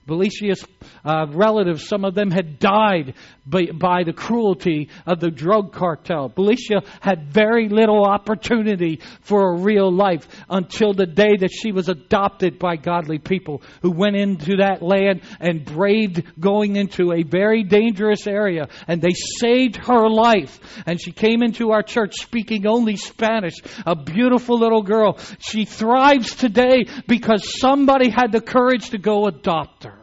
Belicia's 0.09 0.64
uh, 1.05 1.27
relatives, 1.31 1.87
some 1.87 2.05
of 2.05 2.14
them 2.14 2.31
had 2.31 2.59
died 2.59 3.14
by, 3.47 3.66
by, 3.66 4.05
the 4.05 4.12
cruelty 4.12 4.88
of 5.07 5.21
the 5.21 5.31
drug 5.31 5.73
cartel. 5.73 6.29
Belicia 6.29 6.83
had 7.01 7.33
very 7.33 7.68
little 7.68 8.05
opportunity 8.05 9.01
for 9.21 9.53
a 9.53 9.61
real 9.61 9.92
life 9.92 10.27
until 10.49 10.92
the 10.94 11.07
day 11.07 11.37
that 11.38 11.53
she 11.53 11.73
was 11.73 11.88
adopted 11.88 12.59
by 12.59 12.77
godly 12.77 13.18
people 13.18 13.62
who 13.83 13.90
went 13.90 14.16
into 14.16 14.57
that 14.57 14.83
land 14.83 15.23
and 15.40 15.64
braved 15.64 16.23
going 16.40 16.77
into 16.77 17.12
a 17.12 17.23
very 17.23 17.62
dangerous 17.62 18.27
area 18.27 18.68
and 18.87 19.03
they 19.03 19.14
saved 19.40 19.77
her 19.77 20.09
life. 20.09 20.59
And 20.87 21.01
she 21.01 21.12
came 21.12 21.42
into 21.42 21.71
our 21.71 21.83
church 21.83 22.14
speaking 22.16 22.66
only 22.66 22.97
Spanish, 22.97 23.55
a 23.85 23.94
beautiful 23.94 24.59
little 24.59 24.83
girl. 24.83 25.18
She 25.38 25.64
thrives 25.64 26.35
today 26.35 26.85
because 27.07 27.59
somebody 27.61 28.11
had 28.11 28.33
the 28.33 28.40
courage 28.40 28.90
to 28.90 28.99
go 28.99 29.27
adopt 29.27 29.85
her. 29.85 29.98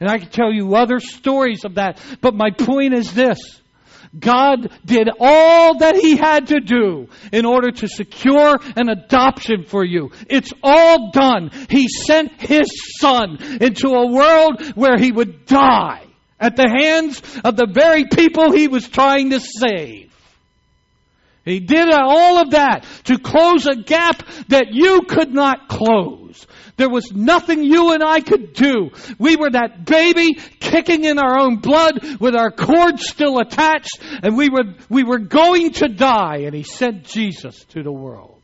And 0.00 0.08
I 0.08 0.18
can 0.18 0.30
tell 0.30 0.52
you 0.52 0.74
other 0.74 0.98
stories 0.98 1.64
of 1.64 1.74
that. 1.74 2.00
But 2.20 2.34
my 2.34 2.50
point 2.50 2.94
is 2.94 3.12
this. 3.12 3.38
God 4.18 4.72
did 4.84 5.08
all 5.20 5.78
that 5.78 5.94
He 5.94 6.16
had 6.16 6.48
to 6.48 6.58
do 6.58 7.08
in 7.32 7.44
order 7.44 7.70
to 7.70 7.86
secure 7.86 8.58
an 8.76 8.88
adoption 8.88 9.64
for 9.64 9.84
you. 9.84 10.10
It's 10.28 10.52
all 10.62 11.12
done. 11.12 11.50
He 11.68 11.86
sent 11.86 12.40
His 12.40 12.68
Son 12.98 13.38
into 13.60 13.88
a 13.90 14.10
world 14.10 14.62
where 14.74 14.96
He 14.98 15.12
would 15.12 15.46
die 15.46 16.04
at 16.40 16.56
the 16.56 16.68
hands 16.68 17.22
of 17.44 17.56
the 17.56 17.68
very 17.72 18.06
people 18.06 18.50
He 18.50 18.66
was 18.66 18.88
trying 18.88 19.30
to 19.30 19.38
save. 19.38 20.10
He 21.44 21.60
did 21.60 21.92
all 21.92 22.38
of 22.38 22.50
that 22.50 22.84
to 23.04 23.18
close 23.18 23.66
a 23.66 23.76
gap 23.76 24.22
that 24.48 24.68
you 24.72 25.02
could 25.02 25.32
not 25.32 25.68
close. 25.68 26.46
There 26.80 26.88
was 26.88 27.12
nothing 27.12 27.62
you 27.62 27.92
and 27.92 28.02
I 28.02 28.22
could 28.22 28.54
do. 28.54 28.88
We 29.18 29.36
were 29.36 29.50
that 29.50 29.84
baby 29.84 30.38
kicking 30.60 31.04
in 31.04 31.18
our 31.18 31.38
own 31.38 31.56
blood 31.56 32.00
with 32.18 32.34
our 32.34 32.50
cords 32.50 33.06
still 33.06 33.38
attached 33.38 33.98
and 34.22 34.34
we 34.34 34.48
were, 34.48 34.64
we 34.88 35.04
were 35.04 35.18
going 35.18 35.72
to 35.72 35.88
die 35.88 36.44
and 36.46 36.54
He 36.54 36.62
sent 36.62 37.04
Jesus 37.04 37.66
to 37.66 37.82
the 37.82 37.92
world. 37.92 38.39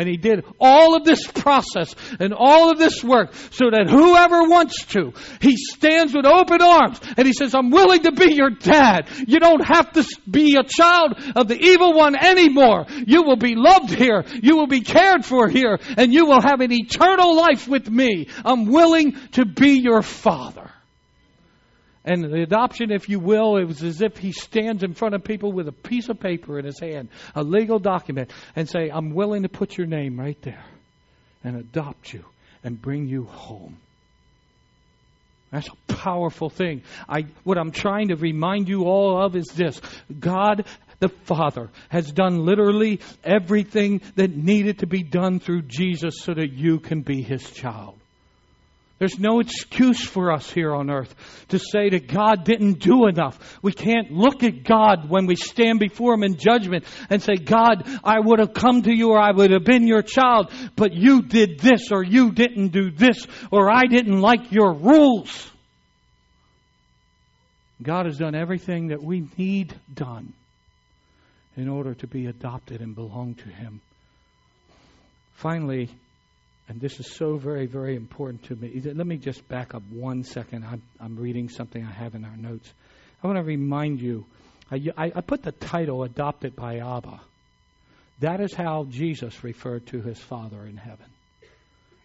And 0.00 0.08
he 0.08 0.16
did 0.16 0.46
all 0.58 0.96
of 0.96 1.04
this 1.04 1.26
process 1.26 1.94
and 2.18 2.32
all 2.32 2.70
of 2.70 2.78
this 2.78 3.04
work 3.04 3.34
so 3.50 3.68
that 3.70 3.86
whoever 3.86 4.48
wants 4.48 4.86
to, 4.86 5.12
he 5.42 5.58
stands 5.58 6.14
with 6.14 6.24
open 6.24 6.62
arms 6.62 6.98
and 7.18 7.26
he 7.26 7.34
says, 7.34 7.54
I'm 7.54 7.68
willing 7.68 8.04
to 8.04 8.12
be 8.12 8.32
your 8.32 8.48
dad. 8.48 9.10
You 9.26 9.38
don't 9.40 9.62
have 9.62 9.92
to 9.92 10.06
be 10.28 10.56
a 10.56 10.62
child 10.62 11.22
of 11.36 11.48
the 11.48 11.60
evil 11.60 11.92
one 11.92 12.16
anymore. 12.16 12.86
You 13.06 13.24
will 13.24 13.36
be 13.36 13.54
loved 13.54 13.90
here. 13.90 14.24
You 14.42 14.56
will 14.56 14.68
be 14.68 14.80
cared 14.80 15.26
for 15.26 15.50
here 15.50 15.78
and 15.98 16.14
you 16.14 16.24
will 16.24 16.40
have 16.40 16.62
an 16.62 16.72
eternal 16.72 17.36
life 17.36 17.68
with 17.68 17.90
me. 17.90 18.28
I'm 18.42 18.72
willing 18.72 19.18
to 19.32 19.44
be 19.44 19.80
your 19.82 20.00
father. 20.00 20.70
And 22.04 22.24
the 22.24 22.42
adoption, 22.42 22.90
if 22.90 23.08
you 23.08 23.20
will, 23.20 23.58
it 23.58 23.64
was 23.64 23.82
as 23.82 24.00
if 24.00 24.16
he 24.16 24.32
stands 24.32 24.82
in 24.82 24.94
front 24.94 25.14
of 25.14 25.22
people 25.22 25.52
with 25.52 25.68
a 25.68 25.72
piece 25.72 26.08
of 26.08 26.18
paper 26.18 26.58
in 26.58 26.64
his 26.64 26.80
hand, 26.80 27.10
a 27.34 27.42
legal 27.42 27.78
document, 27.78 28.32
and 28.56 28.68
say, 28.68 28.88
I'm 28.90 29.14
willing 29.14 29.42
to 29.42 29.50
put 29.50 29.76
your 29.76 29.86
name 29.86 30.18
right 30.18 30.40
there 30.42 30.64
and 31.44 31.56
adopt 31.56 32.12
you 32.12 32.24
and 32.64 32.80
bring 32.80 33.06
you 33.06 33.24
home. 33.24 33.76
That's 35.50 35.68
a 35.68 35.92
powerful 35.92 36.48
thing. 36.48 36.82
I, 37.08 37.26
what 37.44 37.58
I'm 37.58 37.72
trying 37.72 38.08
to 38.08 38.16
remind 38.16 38.68
you 38.68 38.84
all 38.84 39.22
of 39.22 39.36
is 39.36 39.46
this 39.48 39.80
God 40.18 40.64
the 41.00 41.08
Father 41.08 41.70
has 41.88 42.10
done 42.12 42.44
literally 42.44 43.00
everything 43.24 44.00
that 44.14 44.34
needed 44.34 44.78
to 44.80 44.86
be 44.86 45.02
done 45.02 45.40
through 45.40 45.62
Jesus 45.62 46.20
so 46.20 46.32
that 46.32 46.52
you 46.52 46.78
can 46.78 47.02
be 47.02 47.22
His 47.22 47.50
child. 47.50 47.99
There's 49.00 49.18
no 49.18 49.40
excuse 49.40 50.06
for 50.06 50.30
us 50.30 50.50
here 50.50 50.74
on 50.74 50.90
earth 50.90 51.14
to 51.48 51.58
say 51.58 51.88
that 51.88 52.06
God 52.06 52.44
didn't 52.44 52.80
do 52.80 53.06
enough. 53.06 53.58
We 53.62 53.72
can't 53.72 54.10
look 54.12 54.42
at 54.42 54.62
God 54.62 55.08
when 55.08 55.24
we 55.24 55.36
stand 55.36 55.80
before 55.80 56.12
Him 56.12 56.22
in 56.22 56.36
judgment 56.36 56.84
and 57.08 57.22
say, 57.22 57.36
God, 57.36 57.88
I 58.04 58.20
would 58.20 58.40
have 58.40 58.52
come 58.52 58.82
to 58.82 58.94
you 58.94 59.12
or 59.12 59.18
I 59.18 59.30
would 59.30 59.52
have 59.52 59.64
been 59.64 59.86
your 59.86 60.02
child, 60.02 60.52
but 60.76 60.92
you 60.92 61.22
did 61.22 61.60
this 61.60 61.90
or 61.90 62.02
you 62.02 62.30
didn't 62.32 62.68
do 62.68 62.90
this 62.90 63.26
or 63.50 63.74
I 63.74 63.86
didn't 63.86 64.20
like 64.20 64.52
your 64.52 64.74
rules. 64.74 65.50
God 67.82 68.04
has 68.04 68.18
done 68.18 68.34
everything 68.34 68.88
that 68.88 69.02
we 69.02 69.26
need 69.38 69.74
done 69.94 70.34
in 71.56 71.70
order 71.70 71.94
to 71.94 72.06
be 72.06 72.26
adopted 72.26 72.82
and 72.82 72.94
belong 72.94 73.36
to 73.36 73.48
Him. 73.48 73.80
Finally, 75.36 75.88
and 76.70 76.80
this 76.80 77.00
is 77.00 77.10
so 77.10 77.36
very, 77.36 77.66
very 77.66 77.96
important 77.96 78.44
to 78.44 78.54
me. 78.54 78.80
Let 78.84 79.04
me 79.04 79.16
just 79.16 79.46
back 79.48 79.74
up 79.74 79.82
one 79.90 80.22
second. 80.22 80.64
I'm, 80.64 80.80
I'm 81.00 81.16
reading 81.16 81.48
something 81.48 81.84
I 81.84 81.90
have 81.90 82.14
in 82.14 82.24
our 82.24 82.36
notes. 82.36 82.72
I 83.20 83.26
want 83.26 83.38
to 83.38 83.42
remind 83.42 84.00
you 84.00 84.24
I, 84.70 84.92
I, 84.96 85.20
put 85.20 85.42
the 85.42 85.50
title 85.50 86.04
Adopted 86.04 86.54
by 86.54 86.76
Abba. 86.76 87.20
That 88.20 88.40
is 88.40 88.54
how 88.54 88.86
Jesus 88.88 89.42
referred 89.42 89.88
to 89.88 90.00
his 90.00 90.20
Father 90.20 90.64
in 90.64 90.76
heaven. 90.76 91.06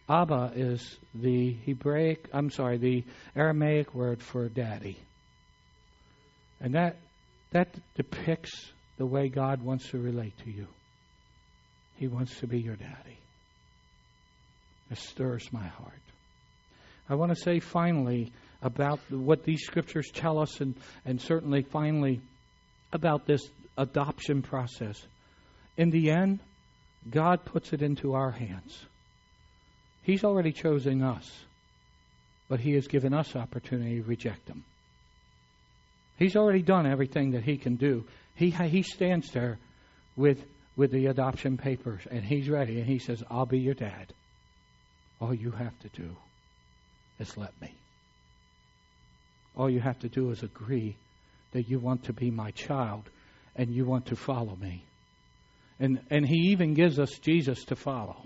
Abba 0.10 0.54
is 0.56 0.98
the 1.14 1.54
Hebraic, 1.68 2.28
I'm 2.34 2.50
sorry, 2.50 2.78
the 2.78 3.04
Aramaic 3.36 3.94
word 3.94 4.20
for 4.20 4.50
daddy. 4.50 4.98
And 6.60 6.74
that, 6.74 6.98
that 7.52 7.68
depicts 7.94 8.72
the 8.98 9.06
way 9.06 9.30
God 9.30 9.62
wants 9.62 9.90
to 9.90 10.00
relate 10.00 10.36
to 10.40 10.50
you. 10.50 10.66
He 11.98 12.08
wants 12.08 12.40
to 12.40 12.48
be 12.48 12.60
your 12.60 12.76
daddy. 12.76 13.20
It 14.92 14.98
stirs 14.98 15.52
my 15.52 15.66
heart. 15.66 15.94
I 17.10 17.16
want 17.16 17.36
to 17.36 17.42
say 17.42 17.60
finally 17.60 18.32
about 18.62 19.00
what 19.10 19.44
these 19.44 19.64
scriptures 19.64 20.10
tell 20.14 20.40
us, 20.40 20.60
and, 20.60 20.76
and 21.06 21.22
certainly 21.22 21.62
finally 21.62 22.22
about 22.94 23.26
this 23.26 23.42
adoption 23.78 24.42
process. 24.42 25.00
In 25.78 25.90
the 25.92 26.12
end, 26.12 26.40
God 27.10 27.46
puts 27.46 27.74
it 27.74 27.82
into 27.82 28.14
our 28.14 28.32
hands. 28.32 28.86
He's 30.02 30.24
already 30.24 30.52
chosen 30.52 31.04
us, 31.04 31.30
but 32.48 32.60
He 32.60 32.74
has 32.74 32.88
given 32.88 33.14
us 33.14 33.36
opportunity 33.36 34.02
to 34.02 34.08
reject 34.08 34.48
Him. 34.48 34.64
He's 36.18 36.36
already 36.36 36.62
done 36.62 36.86
everything 36.86 37.32
that 37.32 37.44
He 37.44 37.58
can 37.58 37.76
do. 37.76 38.06
He, 38.36 38.50
he 38.50 38.82
stands 38.82 39.32
there 39.32 39.58
with, 40.16 40.44
with 40.76 40.92
the 40.92 41.08
adoption 41.08 41.58
papers, 41.58 42.02
and 42.10 42.24
He's 42.24 42.50
ready, 42.50 42.80
and 42.80 42.88
He 42.88 43.00
says, 43.00 43.24
I'll 43.30 43.46
be 43.46 43.60
your 43.60 43.74
dad. 43.74 44.14
All 45.20 45.34
you 45.34 45.52
have 45.52 45.78
to 45.80 45.90
do 45.90 46.16
is 47.20 47.38
let 47.38 47.60
me. 47.62 47.74
All 49.56 49.70
you 49.70 49.80
have 49.80 50.00
to 50.00 50.10
do 50.10 50.32
is 50.32 50.44
agree 50.44 50.98
that 51.52 51.70
you 51.70 51.80
want 51.80 52.06
to 52.06 52.14
be 52.14 52.30
my 52.30 52.52
child 52.52 53.04
and 53.56 53.74
you 53.74 53.86
want 53.86 54.08
to 54.08 54.16
follow 54.16 54.56
me. 54.56 54.84
And, 55.80 56.00
and 56.10 56.26
he 56.26 56.52
even 56.52 56.74
gives 56.74 57.00
us 57.00 57.12
Jesus 57.20 57.64
to 57.66 57.76
follow. 57.76 58.18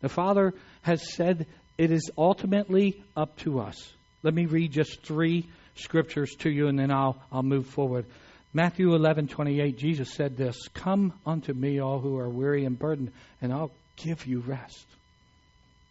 The 0.00 0.08
Father 0.08 0.52
has 0.82 1.14
said 1.14 1.46
it 1.78 1.90
is 1.90 2.10
ultimately 2.18 3.02
up 3.16 3.36
to 3.38 3.60
us. 3.60 3.76
Let 4.22 4.34
me 4.34 4.46
read 4.46 4.72
just 4.72 5.02
three 5.02 5.48
scriptures 5.76 6.34
to 6.40 6.50
you 6.50 6.68
and 6.68 6.78
then 6.78 6.90
I'll, 6.90 7.16
I'll 7.30 7.42
move 7.42 7.66
forward. 7.66 8.04
Matthew 8.52 8.94
11, 8.94 9.28
28, 9.28 9.78
Jesus 9.78 10.12
said 10.12 10.36
this 10.36 10.68
Come 10.74 11.14
unto 11.24 11.54
me, 11.54 11.80
all 11.80 12.00
who 12.00 12.18
are 12.18 12.28
weary 12.28 12.66
and 12.66 12.78
burdened, 12.78 13.12
and 13.40 13.52
I'll 13.52 13.70
give 13.96 14.26
you 14.26 14.40
rest. 14.40 14.86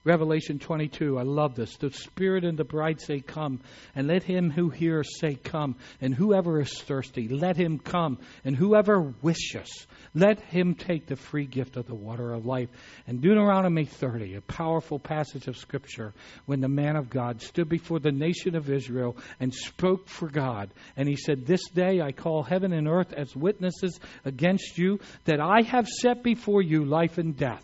Revelation 0.03 0.57
22, 0.57 1.19
I 1.19 1.21
love 1.21 1.53
this. 1.53 1.77
The 1.77 1.91
Spirit 1.91 2.43
and 2.43 2.57
the 2.57 2.63
bride 2.63 2.99
say, 2.99 3.19
Come. 3.19 3.59
And 3.95 4.07
let 4.07 4.23
him 4.23 4.49
who 4.49 4.69
hears 4.69 5.19
say, 5.19 5.35
Come. 5.35 5.75
And 6.01 6.15
whoever 6.15 6.59
is 6.59 6.73
thirsty, 6.81 7.27
let 7.27 7.55
him 7.55 7.77
come. 7.77 8.17
And 8.43 8.55
whoever 8.55 9.13
wishes, 9.21 9.85
let 10.15 10.39
him 10.41 10.73
take 10.73 11.05
the 11.05 11.15
free 11.15 11.45
gift 11.45 11.77
of 11.77 11.85
the 11.85 11.93
water 11.93 12.33
of 12.33 12.47
life. 12.47 12.69
And 13.05 13.21
Deuteronomy 13.21 13.85
30, 13.85 14.33
a 14.33 14.41
powerful 14.41 14.97
passage 14.97 15.47
of 15.47 15.55
Scripture, 15.55 16.15
when 16.47 16.61
the 16.61 16.67
man 16.67 16.95
of 16.95 17.11
God 17.11 17.39
stood 17.39 17.69
before 17.69 17.99
the 17.99 18.11
nation 18.11 18.55
of 18.55 18.71
Israel 18.71 19.17
and 19.39 19.53
spoke 19.53 20.09
for 20.09 20.29
God. 20.29 20.73
And 20.97 21.07
he 21.07 21.15
said, 21.15 21.45
This 21.45 21.69
day 21.69 22.01
I 22.01 22.11
call 22.11 22.41
heaven 22.41 22.73
and 22.73 22.87
earth 22.87 23.13
as 23.13 23.35
witnesses 23.35 23.99
against 24.25 24.79
you 24.79 24.99
that 25.25 25.39
I 25.39 25.61
have 25.61 25.87
set 25.87 26.23
before 26.23 26.63
you 26.63 26.85
life 26.85 27.19
and 27.19 27.37
death 27.37 27.63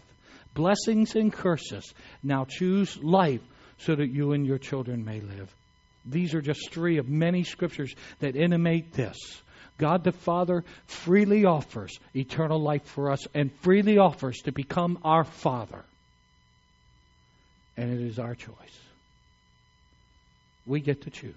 blessings 0.57 1.15
and 1.15 1.31
curses. 1.31 1.93
Now 2.23 2.45
choose 2.45 2.97
life 2.97 3.41
so 3.77 3.95
that 3.95 4.07
you 4.07 4.31
and 4.33 4.45
your 4.45 4.57
children 4.57 5.05
may 5.05 5.21
live. 5.21 5.55
These 6.03 6.33
are 6.33 6.41
just 6.41 6.71
three 6.71 6.97
of 6.97 7.07
many 7.07 7.43
scriptures 7.43 7.93
that 8.19 8.35
intimate 8.35 8.91
this. 8.93 9.17
God 9.77 10.03
the 10.03 10.11
Father 10.11 10.63
freely 10.87 11.45
offers 11.45 11.99
eternal 12.15 12.59
life 12.59 12.83
for 12.85 13.11
us 13.11 13.27
and 13.35 13.53
freely 13.61 13.99
offers 13.99 14.37
to 14.45 14.51
become 14.51 14.97
our 15.03 15.23
Father. 15.23 15.85
And 17.77 17.93
it 17.93 18.01
is 18.01 18.17
our 18.17 18.33
choice. 18.33 18.79
We 20.65 20.79
get 20.79 21.03
to 21.03 21.11
choose. 21.11 21.35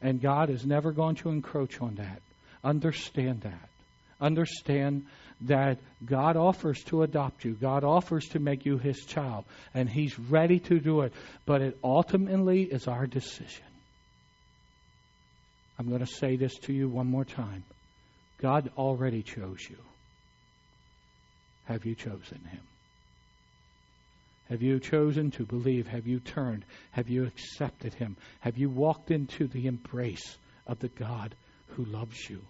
And 0.00 0.22
God 0.22 0.50
is 0.50 0.64
never 0.64 0.92
going 0.92 1.16
to 1.16 1.30
encroach 1.30 1.80
on 1.80 1.96
that. 1.96 2.22
Understand 2.62 3.40
that. 3.40 3.68
Understand 4.20 5.06
that 5.42 5.78
God 6.04 6.36
offers 6.36 6.82
to 6.84 7.02
adopt 7.02 7.44
you. 7.44 7.54
God 7.54 7.84
offers 7.84 8.26
to 8.28 8.40
make 8.40 8.66
you 8.66 8.78
his 8.78 9.04
child. 9.04 9.44
And 9.74 9.88
he's 9.88 10.18
ready 10.18 10.58
to 10.60 10.80
do 10.80 11.02
it. 11.02 11.12
But 11.46 11.62
it 11.62 11.78
ultimately 11.82 12.62
is 12.62 12.88
our 12.88 13.06
decision. 13.06 13.64
I'm 15.78 15.88
going 15.88 16.04
to 16.04 16.06
say 16.06 16.36
this 16.36 16.54
to 16.62 16.72
you 16.72 16.88
one 16.88 17.06
more 17.06 17.24
time. 17.24 17.64
God 18.38 18.70
already 18.76 19.22
chose 19.22 19.60
you. 19.68 19.76
Have 21.66 21.84
you 21.84 21.94
chosen 21.94 22.40
him? 22.50 22.62
Have 24.48 24.62
you 24.62 24.80
chosen 24.80 25.30
to 25.32 25.44
believe? 25.44 25.86
Have 25.88 26.06
you 26.06 26.20
turned? 26.20 26.64
Have 26.92 27.08
you 27.08 27.26
accepted 27.26 27.92
him? 27.94 28.16
Have 28.40 28.56
you 28.56 28.70
walked 28.70 29.10
into 29.10 29.46
the 29.46 29.66
embrace 29.66 30.38
of 30.66 30.78
the 30.78 30.88
God 30.88 31.34
who 31.68 31.84
loves 31.84 32.28
you? 32.30 32.40